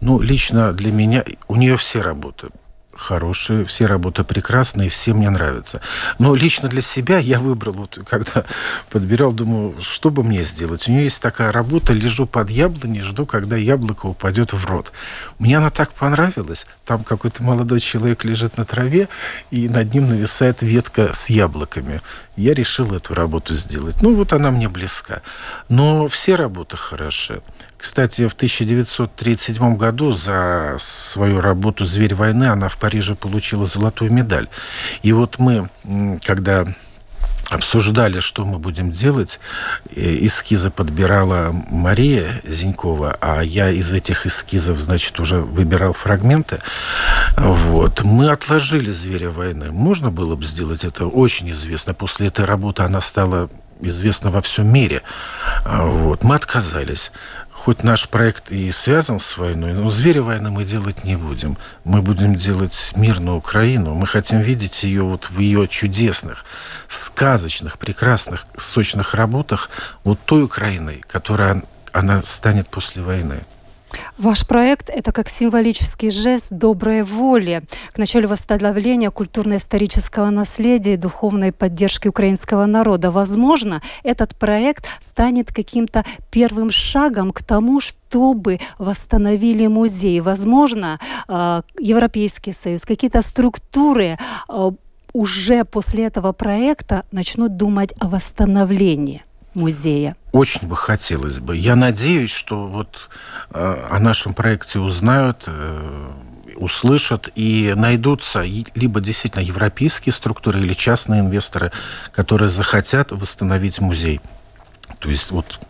Ну, 0.00 0.20
лично 0.20 0.72
для 0.72 0.92
меня, 0.92 1.24
у 1.48 1.56
нее 1.56 1.76
все 1.76 2.00
работы 2.00 2.48
хорошие, 2.96 3.64
все 3.64 3.86
работы 3.86 4.24
прекрасные, 4.24 4.88
все 4.88 5.14
мне 5.14 5.30
нравятся. 5.30 5.80
Но 6.18 6.34
лично 6.34 6.68
для 6.68 6.82
себя 6.82 7.18
я 7.18 7.38
выбрал, 7.38 7.74
вот 7.74 7.98
когда 8.08 8.44
подбирал, 8.90 9.32
думаю, 9.32 9.76
что 9.80 10.10
бы 10.10 10.22
мне 10.22 10.44
сделать. 10.44 10.88
У 10.88 10.92
нее 10.92 11.04
есть 11.04 11.22
такая 11.22 11.52
работа, 11.52 11.92
лежу 11.92 12.26
под 12.26 12.50
яблоней, 12.50 13.02
жду, 13.02 13.26
когда 13.26 13.56
яблоко 13.56 14.06
упадет 14.06 14.52
в 14.52 14.64
рот. 14.66 14.92
Мне 15.38 15.58
она 15.58 15.70
так 15.70 15.92
понравилась. 15.92 16.66
Там 16.84 17.04
какой-то 17.04 17.42
молодой 17.42 17.80
человек 17.80 18.24
лежит 18.24 18.56
на 18.56 18.64
траве, 18.64 19.08
и 19.50 19.68
над 19.68 19.92
ним 19.94 20.06
нависает 20.06 20.62
ветка 20.62 21.12
с 21.14 21.28
яблоками. 21.28 22.00
Я 22.36 22.54
решил 22.54 22.94
эту 22.94 23.14
работу 23.14 23.54
сделать. 23.54 24.02
Ну, 24.02 24.14
вот 24.14 24.32
она 24.32 24.50
мне 24.50 24.68
близка. 24.68 25.22
Но 25.68 26.08
все 26.08 26.34
работы 26.34 26.76
хороши. 26.76 27.40
Кстати, 27.86 28.26
в 28.26 28.32
1937 28.32 29.76
году 29.76 30.10
за 30.10 30.74
свою 30.80 31.40
работу 31.40 31.84
«Зверь 31.84 32.16
войны» 32.16 32.46
она 32.46 32.68
в 32.68 32.76
Париже 32.78 33.14
получила 33.14 33.64
золотую 33.64 34.12
медаль. 34.12 34.48
И 35.02 35.12
вот 35.12 35.38
мы, 35.38 35.68
когда 36.24 36.66
обсуждали, 37.48 38.18
что 38.18 38.44
мы 38.44 38.58
будем 38.58 38.90
делать. 38.90 39.38
Э, 39.94 40.16
эскизы 40.26 40.70
подбирала 40.70 41.52
Мария 41.70 42.42
Зинькова, 42.44 43.16
а 43.20 43.40
я 43.40 43.70
из 43.70 43.92
этих 43.92 44.26
эскизов, 44.26 44.80
значит, 44.80 45.20
уже 45.20 45.36
выбирал 45.36 45.92
фрагменты. 45.92 46.58
Вот. 47.36 48.02
Мы 48.02 48.30
отложили 48.30 48.90
«Зверя 48.90 49.30
войны». 49.30 49.70
Можно 49.70 50.10
было 50.10 50.34
бы 50.34 50.44
сделать 50.44 50.82
это 50.82 51.06
очень 51.06 51.52
известно. 51.52 51.94
После 51.94 52.26
этой 52.26 52.46
работы 52.46 52.82
она 52.82 53.00
стала 53.00 53.48
известна 53.80 54.30
во 54.30 54.40
всем 54.40 54.72
мире. 54.72 55.02
Вот. 55.64 56.24
Мы 56.24 56.34
отказались 56.34 57.12
хоть 57.66 57.82
наш 57.82 58.08
проект 58.08 58.52
и 58.52 58.70
связан 58.70 59.18
с 59.18 59.36
войной, 59.36 59.72
но 59.72 59.90
зверя 59.90 60.22
войны 60.22 60.52
мы 60.52 60.64
делать 60.64 61.02
не 61.02 61.16
будем. 61.16 61.58
Мы 61.82 62.00
будем 62.00 62.36
делать 62.36 62.92
мирную 62.94 63.38
Украину. 63.38 63.92
Мы 63.92 64.06
хотим 64.06 64.38
видеть 64.38 64.84
ее 64.84 65.02
вот 65.02 65.30
в 65.30 65.40
ее 65.40 65.66
чудесных, 65.66 66.44
сказочных, 66.86 67.76
прекрасных, 67.76 68.46
сочных 68.56 69.14
работах 69.14 69.68
вот 70.04 70.20
той 70.26 70.44
Украиной, 70.44 71.02
которая 71.08 71.64
она 71.90 72.22
станет 72.22 72.68
после 72.68 73.02
войны. 73.02 73.40
Ваш 74.18 74.46
проект– 74.46 74.88
это 74.94 75.12
как 75.12 75.28
символический 75.28 76.10
жест 76.10 76.50
доброй 76.50 77.02
воли 77.02 77.62
к 77.92 77.98
началу 77.98 78.28
восстановления 78.28 79.10
культурно-исторического 79.10 80.30
наследия 80.30 80.94
и 80.94 80.96
духовной 80.96 81.52
поддержки 81.52 82.08
украинского 82.08 82.64
народа. 82.66 83.10
Возможно, 83.10 83.82
этот 84.02 84.34
проект 84.34 84.86
станет 85.00 85.52
каким-то 85.52 86.04
первым 86.30 86.70
шагом 86.70 87.30
к 87.30 87.42
тому, 87.42 87.80
чтобы 87.80 88.58
восстановили 88.78 89.66
музей. 89.66 90.20
Возможно, 90.20 90.98
а, 91.28 91.62
Европейский 91.78 92.52
Союз, 92.52 92.84
какие-то 92.84 93.20
структуры 93.20 94.18
а, 94.48 94.72
уже 95.12 95.64
после 95.64 96.04
этого 96.06 96.32
проекта 96.32 97.04
начнут 97.12 97.56
думать 97.56 97.92
о 97.98 98.08
восстановлении 98.08 99.25
музея? 99.56 100.16
Очень 100.32 100.68
бы 100.68 100.76
хотелось 100.76 101.40
бы. 101.40 101.56
Я 101.56 101.74
надеюсь, 101.74 102.30
что 102.30 102.66
вот 102.66 103.08
э, 103.50 103.88
о 103.90 103.98
нашем 103.98 104.34
проекте 104.34 104.78
узнают, 104.78 105.44
э, 105.46 106.10
услышат 106.56 107.28
и 107.34 107.74
найдутся 107.76 108.42
либо 108.42 109.00
действительно 109.00 109.42
европейские 109.42 110.12
структуры 110.12 110.60
или 110.60 110.74
частные 110.74 111.20
инвесторы, 111.20 111.72
которые 112.12 112.50
захотят 112.50 113.12
восстановить 113.12 113.80
музей. 113.80 114.20
То 114.98 115.10
есть 115.10 115.30
вот 115.30 115.60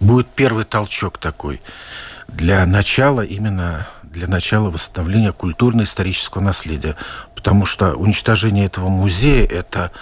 будет 0.00 0.28
первый 0.28 0.64
толчок 0.64 1.18
такой 1.18 1.60
для 2.28 2.66
начала 2.66 3.22
именно 3.22 3.86
для 4.02 4.26
начала 4.28 4.70
восстановления 4.70 5.32
культурно-исторического 5.32 6.40
наследия. 6.42 6.96
Потому 7.34 7.66
что 7.66 7.94
уничтожение 7.94 8.64
этого 8.64 8.88
музея– 8.88 9.46
это 9.50 9.92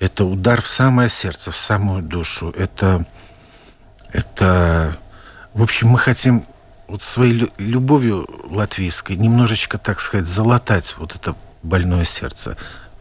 это 0.00 0.24
удар 0.24 0.62
в 0.62 0.66
самое 0.66 1.08
сердце, 1.08 1.52
в 1.52 1.56
самую 1.56 2.02
душу. 2.02 2.50
Это, 2.56 3.04
это, 4.10 4.96
в 5.52 5.62
общем, 5.62 5.88
мы 5.88 5.98
хотим 5.98 6.44
вот 6.88 7.02
своей 7.02 7.52
любовью 7.58 8.26
латвийской 8.50 9.14
немножечко, 9.16 9.78
так 9.78 10.00
сказать, 10.00 10.26
залатать 10.26 10.94
вот 10.98 11.14
это 11.14 11.36
больное 11.62 12.04
сердце. 12.04 12.56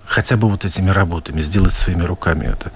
Хотя 0.05 0.35
бы 0.37 0.49
вот 0.49 0.65
этими 0.65 0.89
работами, 0.89 1.41
сделать 1.41 1.73
своими 1.73 2.03
руками 2.03 2.45
это. 2.45 2.71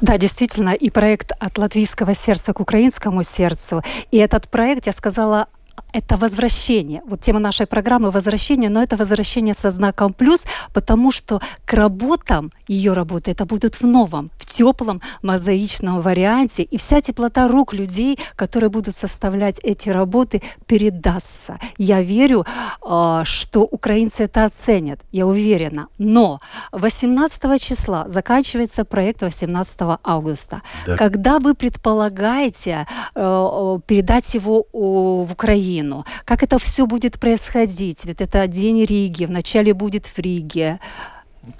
Да, 0.00 0.18
действительно, 0.18 0.70
и 0.70 0.90
проект 0.90 1.32
от 1.38 1.58
латвийского 1.58 2.14
сердца 2.14 2.52
к 2.52 2.60
украинскому 2.60 3.22
сердцу. 3.22 3.82
И 4.10 4.18
этот 4.18 4.48
проект, 4.48 4.86
я 4.86 4.92
сказала, 4.92 5.48
это 5.92 6.16
возвращение. 6.16 7.02
Вот 7.06 7.20
тема 7.20 7.38
нашей 7.38 7.66
программы 7.66 8.10
возвращение, 8.10 8.70
но 8.70 8.82
это 8.82 8.96
возвращение 8.96 9.54
со 9.54 9.70
знаком 9.70 10.12
плюс, 10.12 10.44
потому 10.72 11.12
что 11.12 11.40
к 11.64 11.72
работам, 11.72 12.52
ее 12.68 12.92
работы, 12.92 13.30
это 13.30 13.46
будут 13.46 13.76
в 13.76 13.86
новом, 13.86 14.30
в 14.38 14.46
теплом 14.46 15.00
мозаичном 15.22 16.00
варианте. 16.00 16.62
И 16.62 16.76
вся 16.76 17.00
теплота 17.00 17.48
рук 17.48 17.72
людей, 17.72 18.18
которые 18.36 18.70
будут 18.70 18.94
составлять 18.94 19.58
эти 19.62 19.88
работы, 19.88 20.42
передастся. 20.66 21.58
Я 21.78 22.02
верю, 22.02 22.44
а, 22.82 23.24
что 23.24 23.60
украинцы 23.62 24.24
это 24.24 24.44
оценят, 24.44 25.00
я 25.12 25.26
уверена. 25.26 25.86
Но 25.98 26.40
18 26.72 27.58
числа 27.58 28.04
заканчивается 28.08 28.84
проект 28.84 29.22
18 29.22 29.98
августа. 30.02 30.62
Да. 30.86 30.96
Когда 30.96 31.38
вы 31.38 31.54
предполагаете 31.54 32.86
э, 33.14 33.78
передать 33.86 34.34
его 34.34 34.66
в 34.72 35.32
Украину, 35.32 35.75
Украину, 35.76 36.04
как 36.24 36.42
это 36.42 36.58
все 36.58 36.86
будет 36.86 37.18
происходить. 37.18 38.04
Ведь 38.04 38.20
это 38.20 38.46
День 38.46 38.84
Риги, 38.84 39.26
вначале 39.26 39.74
будет 39.74 40.06
в 40.06 40.18
Риге. 40.18 40.78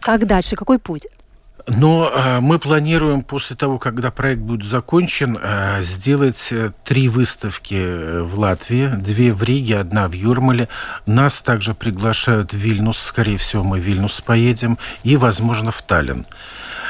Как 0.01 0.27
дальше, 0.27 0.57
какой 0.57 0.79
путь? 0.79 1.07
Но 1.69 2.09
э, 2.15 2.41
мы 2.41 2.59
планируем 2.59 3.23
после 3.23 3.57
того, 3.57 3.79
когда 3.79 4.11
проект 4.11 4.41
будет 4.41 4.69
закончен, 4.69 5.37
э, 5.43 5.83
сделать 5.83 6.49
э, 6.53 6.71
три 6.85 7.09
выставки 7.09 8.21
в 8.21 8.39
Латвии, 8.39 8.89
две 8.97 9.33
в 9.33 9.43
Риге, 9.43 9.79
одна 9.81 10.07
в 10.07 10.13
Юрмале. 10.13 10.69
Нас 11.07 11.43
также 11.43 11.75
приглашают 11.75 12.53
в 12.53 12.57
Вильнюс, 12.57 12.99
скорее 12.99 13.37
всего, 13.37 13.65
мы 13.65 13.81
в 13.81 13.83
Вильнюс 13.83 14.21
поедем, 14.21 14.79
и, 15.05 15.17
возможно, 15.17 15.71
в 15.71 15.83
Таллин. 15.83 16.27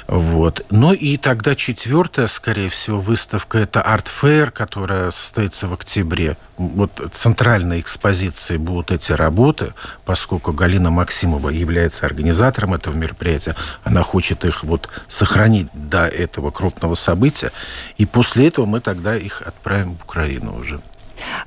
Вот. 0.07 0.65
Ну 0.71 0.93
и 0.93 1.17
тогда 1.17 1.55
четвертая, 1.55 2.29
скорее 2.29 2.69
всего, 2.69 3.01
выставка 3.01 3.59
это 3.59 3.81
Fair, 3.81 4.51
которая 4.51 5.11
состоится 5.11 5.67
в 5.67 5.73
октябре. 5.73 6.37
Вот 6.57 7.11
центральной 7.13 7.81
экспозицией 7.81 8.59
будут 8.59 8.93
эти 8.93 9.13
работы, 9.13 9.75
поскольку 10.05 10.53
Галина 10.53 10.91
Максимова 10.91 11.51
является 11.51 12.07
организатором 12.07 12.75
этого 12.75 12.95
мероприятия. 12.95 13.57
Она 13.83 14.03
хочет 14.03 14.45
их 14.45 14.63
вот 14.63 14.89
сохранить 15.09 15.69
до 15.73 16.07
этого 16.07 16.51
крупного 16.51 16.95
события. 16.95 17.51
И 17.97 18.07
после 18.07 18.47
этого 18.49 18.67
мы 18.67 18.81
тогда 18.81 19.17
их 19.17 19.43
отправим 19.43 19.97
в 19.97 20.05
Украину 20.05 20.57
уже. 20.57 20.81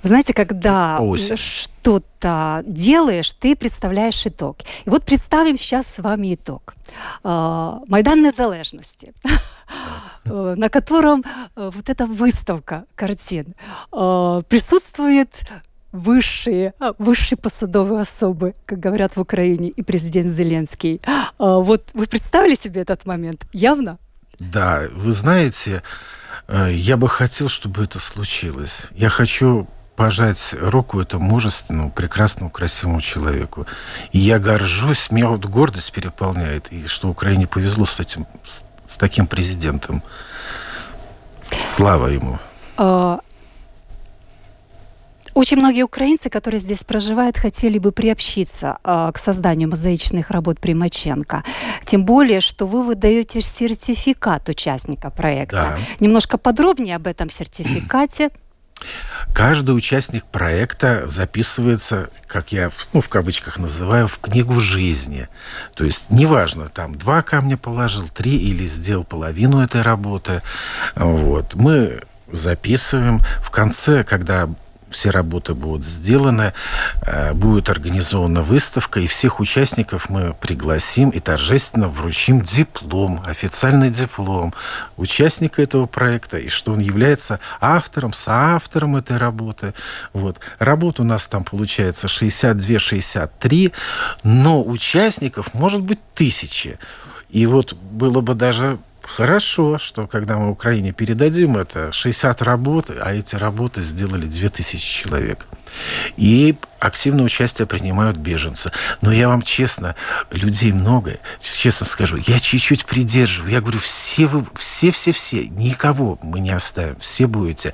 Вы 0.04 0.10
знаете, 0.10 0.34
когда 0.34 1.00
что-то 1.36 2.64
делаешь, 2.66 3.32
ты 3.32 3.56
представляешь 3.56 4.26
итог. 4.26 4.58
И 4.86 4.90
вот 4.90 5.04
представим 5.04 5.58
сейчас 5.58 5.88
с 5.88 6.00
вами 6.00 6.36
итог. 6.36 6.74
А, 7.24 7.82
Майдан 7.88 8.22
Незалежности, 8.22 9.14
на 10.26 10.70
котором 10.70 11.24
э, 11.56 11.72
вот 11.74 11.90
эта 11.90 12.06
выставка 12.06 12.86
картин. 12.96 13.56
А, 13.92 14.42
присутствует 14.42 15.30
высшие, 15.92 16.74
а, 16.80 16.94
высшие 16.98 17.38
посадовые 17.38 18.02
особы, 18.02 18.54
как 18.66 18.80
говорят 18.80 19.16
в 19.16 19.22
Украине, 19.22 19.70
и 19.70 19.84
президент 19.84 20.32
Зеленский. 20.32 21.02
А, 21.38 21.60
вот 21.60 21.90
вы 21.94 22.06
представили 22.06 22.56
себе 22.56 22.82
этот 22.82 23.06
момент? 23.06 23.46
Явно? 23.54 23.98
Да, 24.40 24.84
вы 24.94 25.12
знаете, 25.12 25.72
э, 25.72 25.82
я 26.52 26.98
бы 26.98 27.08
хотел, 27.08 27.50
чтобы 27.50 27.84
это 27.84 28.00
случилось. 28.00 28.88
Я 28.92 29.10
хочу 29.10 29.68
пожать 29.96 30.56
руку 30.58 31.02
этому 31.02 31.26
мужественному, 31.26 31.92
прекрасному, 31.92 32.50
красивому 32.50 33.02
человеку. 33.02 33.68
И 34.14 34.20
я 34.20 34.40
горжусь, 34.40 35.12
меня 35.12 35.28
вот 35.28 35.46
гордость 35.46 35.92
переполняет, 35.92 36.72
и 36.72 36.88
что 36.88 37.10
Украине 37.10 37.48
повезло 37.48 37.86
с 37.86 38.00
этим, 38.00 38.26
с, 38.46 38.62
с 38.88 38.98
таким 38.98 39.28
президентом. 39.28 40.02
Слава 41.76 42.08
ему. 42.08 42.40
Очень 45.40 45.60
многие 45.60 45.84
украинцы, 45.84 46.30
которые 46.30 46.60
здесь 46.60 46.84
проживают, 46.84 47.38
хотели 47.38 47.78
бы 47.78 47.94
приобщиться 47.94 48.78
э, 48.84 49.10
к 49.14 49.18
созданию 49.18 49.70
мозаичных 49.70 50.32
работ 50.32 50.60
Примаченко. 50.60 51.46
Тем 51.86 52.04
более, 52.04 52.42
что 52.42 52.68
вы 52.68 52.84
выдаете 52.84 53.40
сертификат 53.40 54.50
участника 54.50 55.10
проекта. 55.10 55.78
Да. 55.78 55.78
Немножко 56.02 56.38
подробнее 56.38 56.98
об 56.98 57.08
этом 57.08 57.30
сертификате. 57.30 58.32
Каждый 59.34 59.78
участник 59.78 60.26
проекта 60.26 61.08
записывается, 61.08 62.10
как 62.28 62.52
я 62.52 62.70
ну, 62.92 63.00
в 63.00 63.08
кавычках 63.08 63.60
называю, 63.60 64.10
в 64.10 64.20
книгу 64.20 64.60
жизни. 64.60 65.30
То 65.74 65.86
есть 65.86 66.10
неважно, 66.10 66.68
там 66.68 66.96
два 66.96 67.22
камня 67.22 67.56
положил, 67.56 68.10
три 68.10 68.36
или 68.36 68.68
сделал 68.68 69.06
половину 69.06 69.62
этой 69.62 69.84
работы. 69.84 70.42
Вот. 70.96 71.56
Мы 71.56 72.02
записываем. 72.30 73.22
В 73.42 73.52
конце, 73.52 74.04
когда 74.04 74.50
все 74.90 75.10
работы 75.10 75.54
будут 75.54 75.86
сделаны, 75.86 76.54
э, 77.06 77.34
будет 77.34 77.70
организована 77.70 78.42
выставка, 78.42 79.00
и 79.00 79.08
всех 79.08 79.40
участников 79.40 80.10
мы 80.10 80.34
пригласим 80.34 81.10
и 81.10 81.20
торжественно 81.20 81.88
вручим 81.88 82.42
диплом, 82.42 83.22
официальный 83.26 83.90
диплом 83.90 84.54
участника 84.98 85.62
этого 85.62 85.86
проекта, 85.86 86.38
и 86.38 86.50
что 86.50 86.74
он 86.74 86.80
является 86.80 87.40
автором, 87.62 88.14
соавтором 88.14 88.96
этой 88.96 89.18
работы. 89.18 89.74
Вот. 90.14 90.40
Работ 90.60 91.00
у 91.00 91.04
нас 91.04 91.28
там 91.28 91.44
получается 91.44 92.08
62-63, 92.08 93.72
но 94.24 94.64
участников 94.64 95.54
может 95.54 95.82
быть 95.82 96.00
тысячи. 96.14 96.78
И 97.30 97.46
вот 97.46 97.74
было 97.74 98.22
бы 98.22 98.34
даже 98.34 98.80
Хорошо, 99.16 99.80
что 99.80 100.06
когда 100.06 100.38
мы 100.38 100.52
Украине 100.52 100.92
передадим 100.92 101.58
это, 101.58 101.92
60 101.92 102.44
работ, 102.44 102.92
а 102.92 103.14
эти 103.14 103.36
работы 103.36 103.82
сделали 103.82 104.26
2000 104.26 104.78
человек. 104.78 105.48
И 106.16 106.56
активное 106.80 107.26
участие 107.26 107.66
принимают 107.66 108.18
беженцы. 108.18 108.72
Но 109.02 109.12
я 109.12 109.28
вам 109.28 109.42
честно, 109.42 109.96
людей 110.30 110.72
много, 110.72 111.18
честно 111.42 111.88
скажу, 111.88 112.18
я 112.18 112.40
чуть-чуть 112.40 112.86
придерживаю. 112.86 113.52
Я 113.52 113.62
говорю, 113.62 113.80
все 113.80 114.28
вы, 114.28 114.46
все, 114.56 114.92
все, 114.92 115.12
все, 115.12 115.48
никого 115.48 116.20
мы 116.22 116.40
не 116.40 116.52
оставим, 116.52 116.98
все 117.00 117.26
будете. 117.26 117.74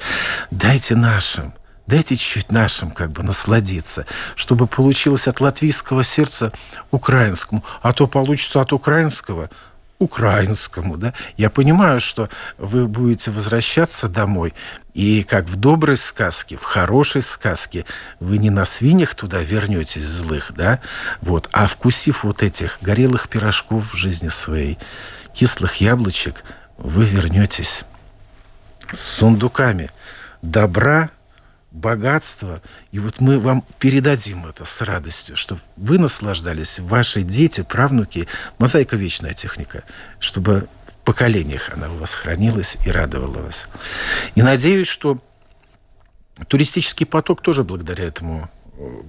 Дайте 0.51 0.95
нашим. 0.95 1.53
Дайте 1.85 2.15
чуть-чуть 2.15 2.51
нашим 2.51 2.91
как 2.91 3.11
бы 3.11 3.23
насладиться, 3.23 4.05
чтобы 4.35 4.67
получилось 4.67 5.27
от 5.27 5.41
латвийского 5.41 6.03
сердца 6.03 6.53
украинскому, 6.91 7.63
а 7.81 7.91
то 7.91 8.07
получится 8.07 8.61
от 8.61 8.71
украинского– 8.71 9.49
украинскому, 9.99 10.97
да, 10.97 11.13
я 11.37 11.49
понимаю, 11.49 11.99
что 11.99 12.29
вы 12.57 12.87
будете 12.87 13.31
возвращаться 13.31 14.09
домой, 14.09 14.53
и 14.93 15.23
как 15.23 15.45
в 15.45 15.55
доброй 15.55 15.97
сказке, 15.97 16.57
в 16.57 16.63
хорошей 16.63 17.21
сказке, 17.21 17.85
вы 18.19 18.37
не 18.37 18.49
на 18.49 18.65
свиньях 18.65 19.15
туда 19.15 19.41
вернетесь 19.41 20.05
злых, 20.05 20.51
да, 20.55 20.79
вот, 21.21 21.49
а 21.51 21.67
вкусив 21.67 22.23
вот 22.23 22.43
этих 22.43 22.79
горелых 22.81 23.29
пирожков 23.29 23.93
в 23.93 23.95
жизни 23.95 24.29
своей, 24.29 24.77
кислых 25.33 25.77
яблочек, 25.77 26.43
вы 26.77 27.05
вернетесь 27.05 27.85
с 28.91 28.99
сундуками 28.99 29.91
добра, 30.41 31.09
богатство. 31.75 32.61
И 32.91 32.99
вот 32.99 33.19
мы 33.19 33.39
вам 33.39 33.63
передадим 33.79 34.47
это 34.47 34.65
с 34.65 34.81
радостью, 34.81 35.35
чтобы 35.35 35.61
вы 35.75 35.99
наслаждались, 35.99 36.79
ваши 36.79 37.21
дети, 37.21 37.61
правнуки. 37.61 38.27
Мозаика– 38.57 38.95
вечная 38.97 39.33
техника, 39.33 39.83
чтобы 40.19 40.67
в 40.87 41.05
поколениях 41.05 41.69
она 41.73 41.91
у 41.91 41.97
вас 41.97 42.13
хранилась 42.13 42.77
и 42.85 42.91
радовала 42.91 43.41
вас. 43.41 43.67
И 44.35 44.41
надеюсь, 44.41 44.87
что 44.87 45.19
туристический 46.47 47.05
поток 47.05 47.41
тоже 47.41 47.63
благодаря 47.63 48.05
этому 48.05 48.49
э, 48.77 49.01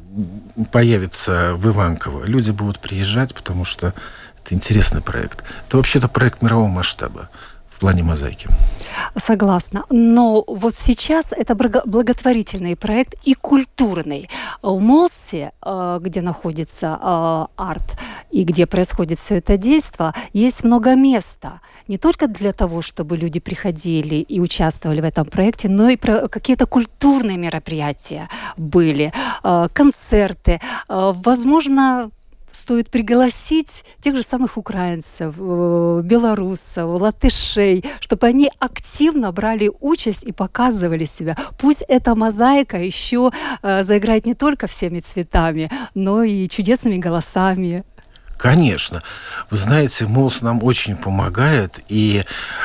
появится 0.72 1.54
в 1.54 1.68
Иванково. 1.68 2.24
Люди 2.24 2.50
будут 2.50 2.80
приезжать, 2.80 3.34
потому 3.34 3.64
что 3.64 3.94
это 4.44 4.54
интересный 4.54 5.00
проект. 5.00 5.44
Это 5.66 5.76
вообще-то 5.76 6.08
проект 6.08 6.42
мирового 6.42 6.68
масштаба 6.68 7.30
в 7.76 7.78
плане 7.78 8.02
мозаики. 8.02 8.48
Согласна. 9.16 9.84
Но 9.90 10.44
вот 10.46 10.74
сейчас 10.74 11.32
это 11.32 11.54
благотворительный 11.54 12.74
проект 12.74 13.14
и 13.28 13.34
культурный. 13.34 14.30
В 14.62 14.80
Молсе, 14.80 15.52
э, 15.62 15.98
где 16.00 16.22
находится 16.22 16.98
э, 17.02 17.46
арт 17.56 17.98
и 18.30 18.44
где 18.44 18.66
происходит 18.66 19.18
все 19.18 19.36
это 19.36 19.58
действие, 19.58 20.12
есть 20.32 20.64
много 20.64 20.94
места. 20.94 21.60
Не 21.88 21.98
только 21.98 22.28
для 22.28 22.52
того, 22.52 22.80
чтобы 22.80 23.18
люди 23.18 23.40
приходили 23.40 24.16
и 24.16 24.40
участвовали 24.40 25.02
в 25.02 25.04
этом 25.04 25.26
проекте, 25.26 25.68
но 25.68 25.90
и 25.90 25.96
какие-то 25.96 26.66
культурные 26.66 27.36
мероприятия 27.36 28.28
были, 28.56 29.12
э, 29.44 29.68
концерты. 29.74 30.60
Возможно, 30.88 32.10
стоит 32.50 32.90
пригласить 32.90 33.84
тех 34.00 34.16
же 34.16 34.22
самых 34.22 34.56
украинцев, 34.56 35.34
э, 35.38 36.00
белорусов, 36.04 37.00
латышей, 37.00 37.84
чтобы 38.00 38.26
они 38.26 38.50
активно 38.58 39.32
брали 39.32 39.70
участь 39.80 40.24
и 40.24 40.32
показывали 40.32 41.04
себя. 41.04 41.36
Пусть 41.58 41.82
эта 41.88 42.14
мозаика 42.14 42.78
еще 42.78 43.30
э, 43.62 43.82
заиграет 43.82 44.26
не 44.26 44.34
только 44.34 44.66
всеми 44.66 45.00
цветами, 45.00 45.70
но 45.94 46.22
и 46.22 46.48
чудесными 46.48 46.96
голосами. 46.96 47.84
Конечно. 48.36 49.02
Вы 49.50 49.56
знаете, 49.56 50.06
МОЛС 50.06 50.42
нам 50.42 50.62
очень 50.62 50.96
помогает, 50.96 51.80
и 51.88 52.22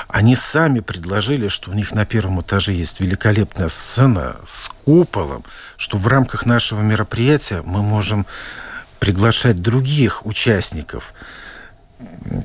они 0.09 0.35
сами 0.35 0.81
предложили, 0.81 1.47
что 1.47 1.71
у 1.71 1.73
них 1.73 1.93
на 1.93 2.05
первом 2.05 2.41
этаже 2.41 2.73
есть 2.73 2.99
великолепная 2.99 3.69
сцена 3.69 4.35
с 4.45 4.69
куполом, 4.83 5.45
что 5.77 5.97
в 5.97 6.07
рамках 6.07 6.45
нашего 6.45 6.81
мероприятия 6.81 7.61
мы 7.63 7.81
можем 7.81 8.25
приглашать 9.01 9.55
других 9.55 10.27
участников, 10.27 11.15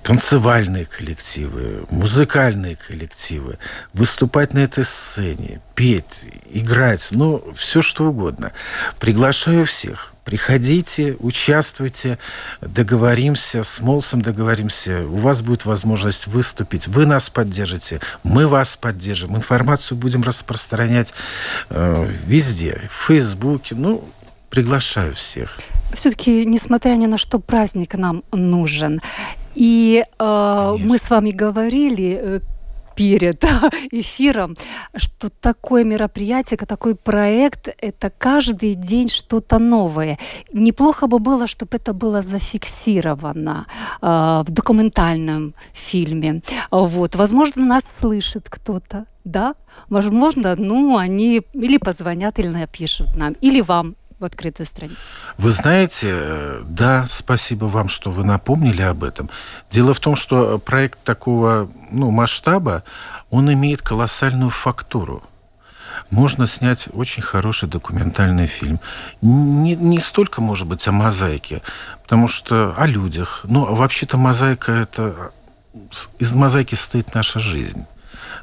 танцевальные 0.03 0.87
коллективы, 0.87 1.85
музыкальные 1.91 2.77
коллективы, 2.77 3.59
выступать 3.93 4.55
на 4.55 4.61
этой 4.61 4.85
сцене, 4.85 5.61
петь, 5.75 6.25
играть, 6.49 7.09
ну, 7.11 7.45
все 7.55 7.83
что 7.83 8.07
угодно. 8.07 8.53
Приглашаю 8.99 9.67
всех. 9.67 10.15
Приходите, 10.25 11.15
участвуйте, 11.21 12.19
договоримся, 12.61 13.63
с 13.63 13.81
Молсом 13.81 14.23
договоримся. 14.23 15.03
У 15.03 15.19
вас 15.19 15.43
будет 15.43 15.67
возможность 15.67 16.27
выступить. 16.27 16.89
Вы 16.89 17.05
нас 17.05 17.29
поддержите, 17.29 18.01
мы 18.25 18.49
вас 18.49 18.77
поддержим. 18.77 19.37
Информацию 19.37 19.97
будем 19.97 20.23
распространять 20.23 21.13
э, 21.69 22.09
везде, 22.25 22.81
в 22.91 23.07
Фейсбуке. 23.07 23.77
Ну, 23.77 24.09
приглашаю 24.51 25.15
всех 25.15 25.59
все-таки, 25.97 26.45
несмотря 26.45 26.97
ни 26.97 27.07
на 27.07 27.19
что, 27.19 27.39
праздник 27.39 27.95
нам 27.95 28.23
нужен. 28.33 29.01
И 29.55 30.05
э, 30.19 30.75
мы 30.79 30.99
с 30.99 31.11
вами 31.11 31.31
говорили 31.31 32.21
э, 32.21 32.41
перед 32.95 33.45
эфиром, 33.93 34.57
что 34.97 35.29
такое 35.29 35.85
мероприятие, 35.85 36.59
такой 36.59 36.95
проект, 36.95 37.69
это 37.81 38.11
каждый 38.11 38.75
день 38.75 39.09
что-то 39.09 39.59
новое. 39.59 40.19
Неплохо 40.53 41.07
бы 41.07 41.19
было, 41.19 41.47
чтобы 41.47 41.79
это 41.79 41.95
было 41.95 42.23
зафиксировано 42.23 43.67
э, 44.03 44.07
в 44.47 44.51
документальном 44.51 45.55
фильме. 45.73 46.43
Вот. 46.71 47.15
Возможно, 47.15 47.65
нас 47.65 47.85
слышит 47.85 48.49
кто-то, 48.51 49.07
да? 49.25 49.55
Возможно, 49.89 50.55
ну, 50.57 50.99
они 50.99 51.43
или 51.55 51.79
позвонят, 51.79 52.39
или 52.39 52.49
напишут 52.49 53.17
нам, 53.17 53.33
или 53.41 53.63
вам 53.63 53.97
в 54.19 54.25
открытой 54.25 54.67
стране. 54.67 54.95
Вы 55.37 55.51
знаете, 55.51 56.61
да, 56.65 57.07
спасибо 57.09 57.67
вам, 57.67 57.89
что 57.89 58.11
вы 58.11 58.25
напомнили 58.25 58.83
об 58.83 59.05
этом. 59.05 59.29
Дело 59.71 59.93
в 59.93 60.01
том, 60.01 60.17
что 60.17 60.59
проект 60.59 61.03
такого 61.05 61.71
ну, 61.91 62.11
масштаба, 62.11 62.83
он 63.31 63.53
имеет 63.53 63.83
колоссальную 63.83 64.51
фактуру. 64.51 65.23
Можно 66.11 66.47
снять 66.47 66.89
очень 66.93 67.23
хороший 67.23 67.69
документальный 67.69 68.47
фильм. 68.47 68.81
Не, 69.23 69.75
не 69.75 69.99
столько, 69.99 70.41
может 70.41 70.67
быть, 70.67 70.87
о 70.87 70.93
мозаике, 70.93 71.63
потому 72.03 72.29
что 72.29 72.75
о 72.77 72.87
людях. 72.87 73.41
Но 73.45 73.75
вообще-то 73.75 74.17
мозаика 74.17 74.73
это... 74.73 75.33
Из 76.19 76.33
мозаики 76.33 76.75
состоит 76.75 77.15
наша 77.15 77.39
жизнь 77.39 77.85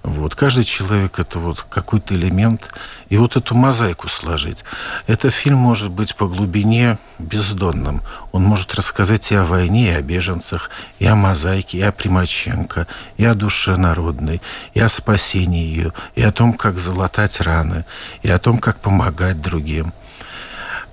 Вот. 0.04 0.36
Каждый 0.36 0.66
человек– 0.66 1.18
это 1.20 1.40
вот 1.40 1.62
какой-то 1.62 2.14
элемент. 2.14 2.70
И 3.08 3.16
вот 3.16 3.38
эту 3.38 3.56
мозаику 3.56 4.10
сложить. 4.10 4.66
Этот 5.08 5.34
фильм 5.34 5.58
может 5.58 5.92
быть 5.92 6.16
по 6.16 6.28
глубине 6.28 6.98
бездонным. 7.20 8.02
Он 8.34 8.44
может 8.44 8.76
рассказать 8.76 9.32
и 9.32 9.36
о 9.36 9.46
войне, 9.46 9.92
и 9.92 9.96
о 9.96 10.02
беженцах, 10.02 10.70
и 11.00 11.06
о 11.06 11.16
мозаике, 11.16 11.78
и 11.78 11.82
о 11.82 11.94
Примаченко, 11.94 12.88
и 13.16 13.24
о 13.24 13.34
душе 13.34 13.78
народной, 13.78 14.42
и 14.74 14.82
о 14.82 14.90
спасении 14.90 15.64
ее, 15.64 15.94
и 16.16 16.22
о 16.22 16.32
том, 16.32 16.52
как 16.54 16.80
залатать 16.80 17.40
раны, 17.40 17.86
и 18.24 18.30
о 18.30 18.40
том, 18.40 18.58
как 18.58 18.82
помогать 18.82 19.42
другим. 19.42 19.94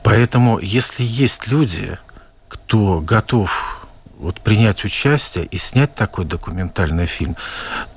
Поэтому, 0.04 0.60
если 0.60 1.02
есть 1.02 1.48
люди, 1.48 1.98
кто 2.48 3.00
готов 3.00 3.79
вот 4.20 4.40
принять 4.40 4.84
участие 4.84 5.46
и 5.46 5.56
снять 5.56 5.94
такой 5.94 6.24
документальный 6.24 7.06
фильм, 7.06 7.36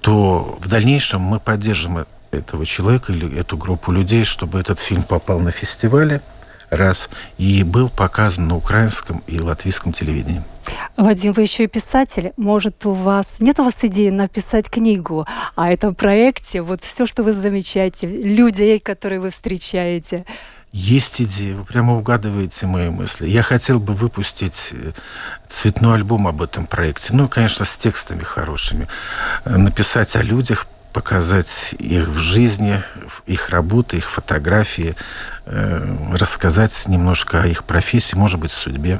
то 0.01 0.57
в 0.59 0.67
дальнейшем 0.67 1.21
мы 1.21 1.39
поддержим 1.39 2.05
этого 2.31 2.65
человека 2.65 3.13
или 3.13 3.37
эту 3.37 3.57
группу 3.57 3.91
людей, 3.91 4.23
чтобы 4.23 4.59
этот 4.59 4.79
фильм 4.79 5.03
попал 5.03 5.39
на 5.39 5.51
фестивале, 5.51 6.21
раз, 6.69 7.09
и 7.37 7.63
был 7.63 7.89
показан 7.89 8.47
на 8.47 8.55
украинском 8.55 9.21
и 9.27 9.39
латвийском 9.39 9.93
телевидении. 9.93 10.41
Вадим, 10.97 11.33
вы 11.33 11.43
еще 11.43 11.65
и 11.65 11.67
писатель. 11.67 12.31
Может, 12.37 12.85
у 12.85 12.93
вас 12.93 13.39
нет 13.39 13.59
у 13.59 13.63
вас 13.63 13.83
идеи 13.83 14.09
написать 14.09 14.69
книгу 14.69 15.27
о 15.55 15.69
этом 15.69 15.93
проекте? 15.93 16.61
Вот 16.61 16.83
все, 16.83 17.05
что 17.05 17.23
вы 17.23 17.33
замечаете, 17.33 18.07
людей, 18.07 18.79
которые 18.79 19.19
вы 19.19 19.29
встречаете. 19.29 20.25
Есть 20.73 21.21
идеи, 21.21 21.53
вы 21.53 21.65
прямо 21.65 21.95
угадываете 21.95 22.65
мои 22.65 22.89
мысли. 22.89 23.27
Я 23.27 23.43
хотел 23.43 23.79
бы 23.79 23.93
выпустить 23.93 24.69
э, 24.71 24.93
цветной 25.47 25.93
альбом 25.93 26.27
об 26.27 26.41
этом 26.41 26.65
проекте. 26.65 27.13
Ну, 27.13 27.27
конечно, 27.27 27.63
с 27.63 27.75
текстами 27.75 28.23
хорошими. 28.23 28.87
Э, 29.45 29.55
написать 29.55 30.15
о 30.15 30.23
людях, 30.23 30.65
показать 30.91 31.75
их 31.77 32.07
в 32.07 32.17
жизни, 32.17 32.81
их 33.27 33.49
работы, 33.49 33.97
их 33.97 34.09
фотографии, 34.09 34.95
э, 35.45 35.95
рассказать 36.17 36.87
немножко 36.87 37.43
о 37.43 37.45
их 37.45 37.65
профессии, 37.65 38.15
может 38.15 38.39
быть, 38.39 38.51
судьбе. 38.51 38.99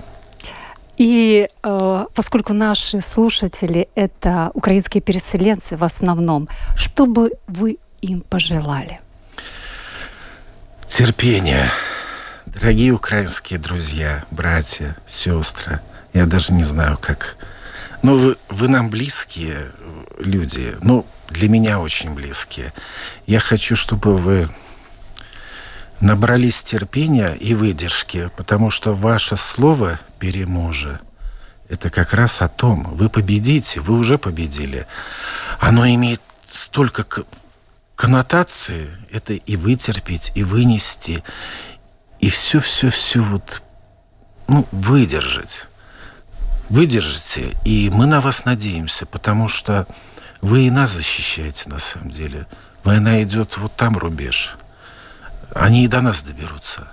И 0.98 1.50
э, 1.64 2.06
поскольку 2.14 2.54
наши 2.54 3.02
слушатели 3.02 3.90
это 3.96 4.52
украинские 4.54 5.02
переселенцы 5.02 5.76
в 5.76 5.84
основном, 5.84 6.50
что 6.76 7.08
бы 7.08 7.32
вы 7.48 7.80
им 8.02 8.22
пожелали? 8.22 9.00
Терпение. 10.96 11.72
Дорогие 12.46 12.92
украинские 12.92 13.58
друзья, 13.58 14.26
братья, 14.30 14.96
сестры, 15.08 15.82
я 16.14 16.28
даже 16.28 16.54
не 16.54 16.64
знаю, 16.64 17.00
как... 17.02 17.36
Ну, 18.04 18.16
вы, 18.16 18.38
вы 18.50 18.68
нам 18.68 18.92
близкие 18.92 19.72
люди, 20.20 20.76
ну, 20.84 21.08
для 21.30 21.50
меня 21.50 21.80
очень 21.80 22.12
близкие. 22.12 22.74
Я 23.26 23.40
хочу, 23.40 23.76
чтобы 23.76 24.16
вы 24.16 24.48
набрались 26.00 26.62
терпения 26.62 27.34
и 27.34 27.56
выдержки, 27.56 28.30
потому 28.38 28.70
что 28.70 28.94
ваше 28.94 29.36
слово 29.36 30.00
«переможе»— 30.20 31.00
это 31.70 31.90
как 31.90 32.14
раз 32.14 32.40
о 32.44 32.50
том, 32.50 32.84
вы 32.94 33.10
победите, 33.10 33.80
вы 33.80 33.98
уже 33.98 34.20
победили. 34.20 34.86
Оно 35.60 35.88
имеет 35.88 36.22
столько 36.48 37.04
коннотации 37.96 38.90
это 39.12 39.34
и 39.34 39.56
вытерпеть, 39.56 40.32
и 40.36 40.44
вынести, 40.44 41.24
и 42.20 42.30
все-все-все 42.30 43.22
вот, 43.22 43.62
ну, 44.48 44.68
выдержать. 44.72 45.68
Выдержите, 46.70 47.56
и 47.66 47.90
мы 47.90 48.06
на 48.06 48.22
вас 48.22 48.46
надеемся, 48.46 49.06
потому 49.06 49.48
что 49.48 49.88
вы 50.42 50.68
и 50.68 50.72
нас 50.72 50.92
защищаете 50.92 51.70
на 51.70 51.80
самом 51.80 52.12
деле. 52.12 52.48
Война 52.84 53.22
идет 53.24 53.58
вот 53.58 53.76
там 53.76 53.98
рубеж. 53.98 54.56
Они 55.54 55.86
и 55.86 55.88
до 55.88 56.02
нас 56.02 56.22
доберутся. 56.22 56.88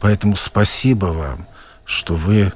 Поэтому 0.00 0.36
спасибо 0.36 1.06
вам, 1.06 1.46
что 1.84 2.14
вы 2.14 2.52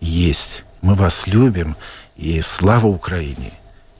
есть. 0.00 0.64
Мы 0.80 0.94
вас 0.94 1.26
любим, 1.26 1.76
и 2.16 2.40
слава 2.42 2.86
Украине! 2.86 3.52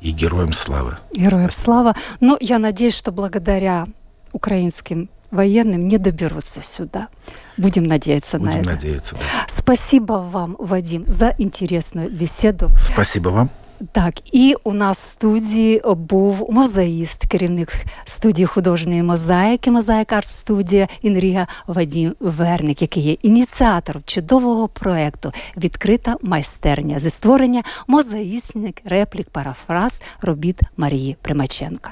И 0.02 0.10
героям 0.10 0.52
славы. 0.52 0.98
Героям 1.14 1.50
слава. 1.50 1.94
Но 2.20 2.36
я 2.40 2.58
надеюсь, 2.58 2.94
что 2.96 3.12
благодаря 3.12 3.86
украинским 4.32 5.08
военным 5.30 5.84
не 5.84 5.98
доберутся 5.98 6.60
сюда. 6.62 7.08
Будем 7.56 7.84
надеяться 7.84 8.38
Будем 8.38 8.52
на 8.52 8.58
это. 8.60 8.70
надеяться, 8.70 9.14
да. 9.14 9.20
Спасибо 9.48 10.14
вам, 10.14 10.56
Вадим, 10.58 11.04
за 11.06 11.34
интересную 11.38 12.10
беседу. 12.10 12.68
Спасибо 12.78 13.28
вам. 13.30 13.50
Так, 13.92 14.14
і 14.32 14.54
у 14.64 14.72
нас 14.72 14.98
в 14.98 15.08
студії 15.08 15.82
був 15.86 16.46
мозаїст, 16.50 17.26
керівник 17.26 17.84
студії 18.04 18.46
художньої 18.46 19.02
мозаїки, 19.02 19.70
мозаїк 19.70 20.12
арт 20.12 20.28
студія 20.28 20.88
Інріга 21.02 21.46
Вадім 21.66 22.14
Верник, 22.20 22.82
який 22.82 23.02
є 23.02 23.12
ініціатором 23.12 24.02
чудового 24.06 24.68
проекту 24.68 25.32
Відкрита 25.56 26.16
майстерня 26.22 27.00
зі 27.00 27.10
створення 27.10 27.62
мозаїстник, 27.86 28.82
реплік, 28.84 29.30
парафраз 29.30 30.02
робіт 30.20 30.60
Марії 30.76 31.16
Примаченка. 31.22 31.90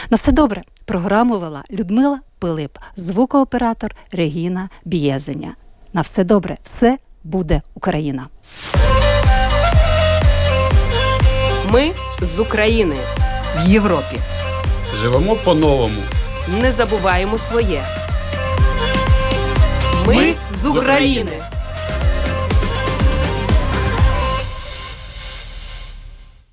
На 0.10 0.18
все 0.18 0.32
добре. 0.32 0.62
Програму 0.86 1.40
вела 1.40 1.64
Людмила 1.72 2.20
Пилип, 2.40 2.78
звукооператор 2.96 3.96
Регіна 4.12 4.70
Бієзеня. 4.86 5.56
На 5.94 6.02
все 6.02 6.24
добре, 6.24 6.58
все 6.64 6.98
буде 7.24 7.62
Україна. 7.76 8.28
Ми 11.70 11.92
з 12.22 12.40
України 12.40 12.96
в 13.58 13.70
Європі. 13.70 14.18
Живемо 15.02 15.36
по-новому. 15.36 16.02
Не 16.62 16.72
забуваємо 16.72 17.38
своє. 17.38 17.84
Ми 20.08 20.34
з 20.62 20.66
України. 20.66 21.32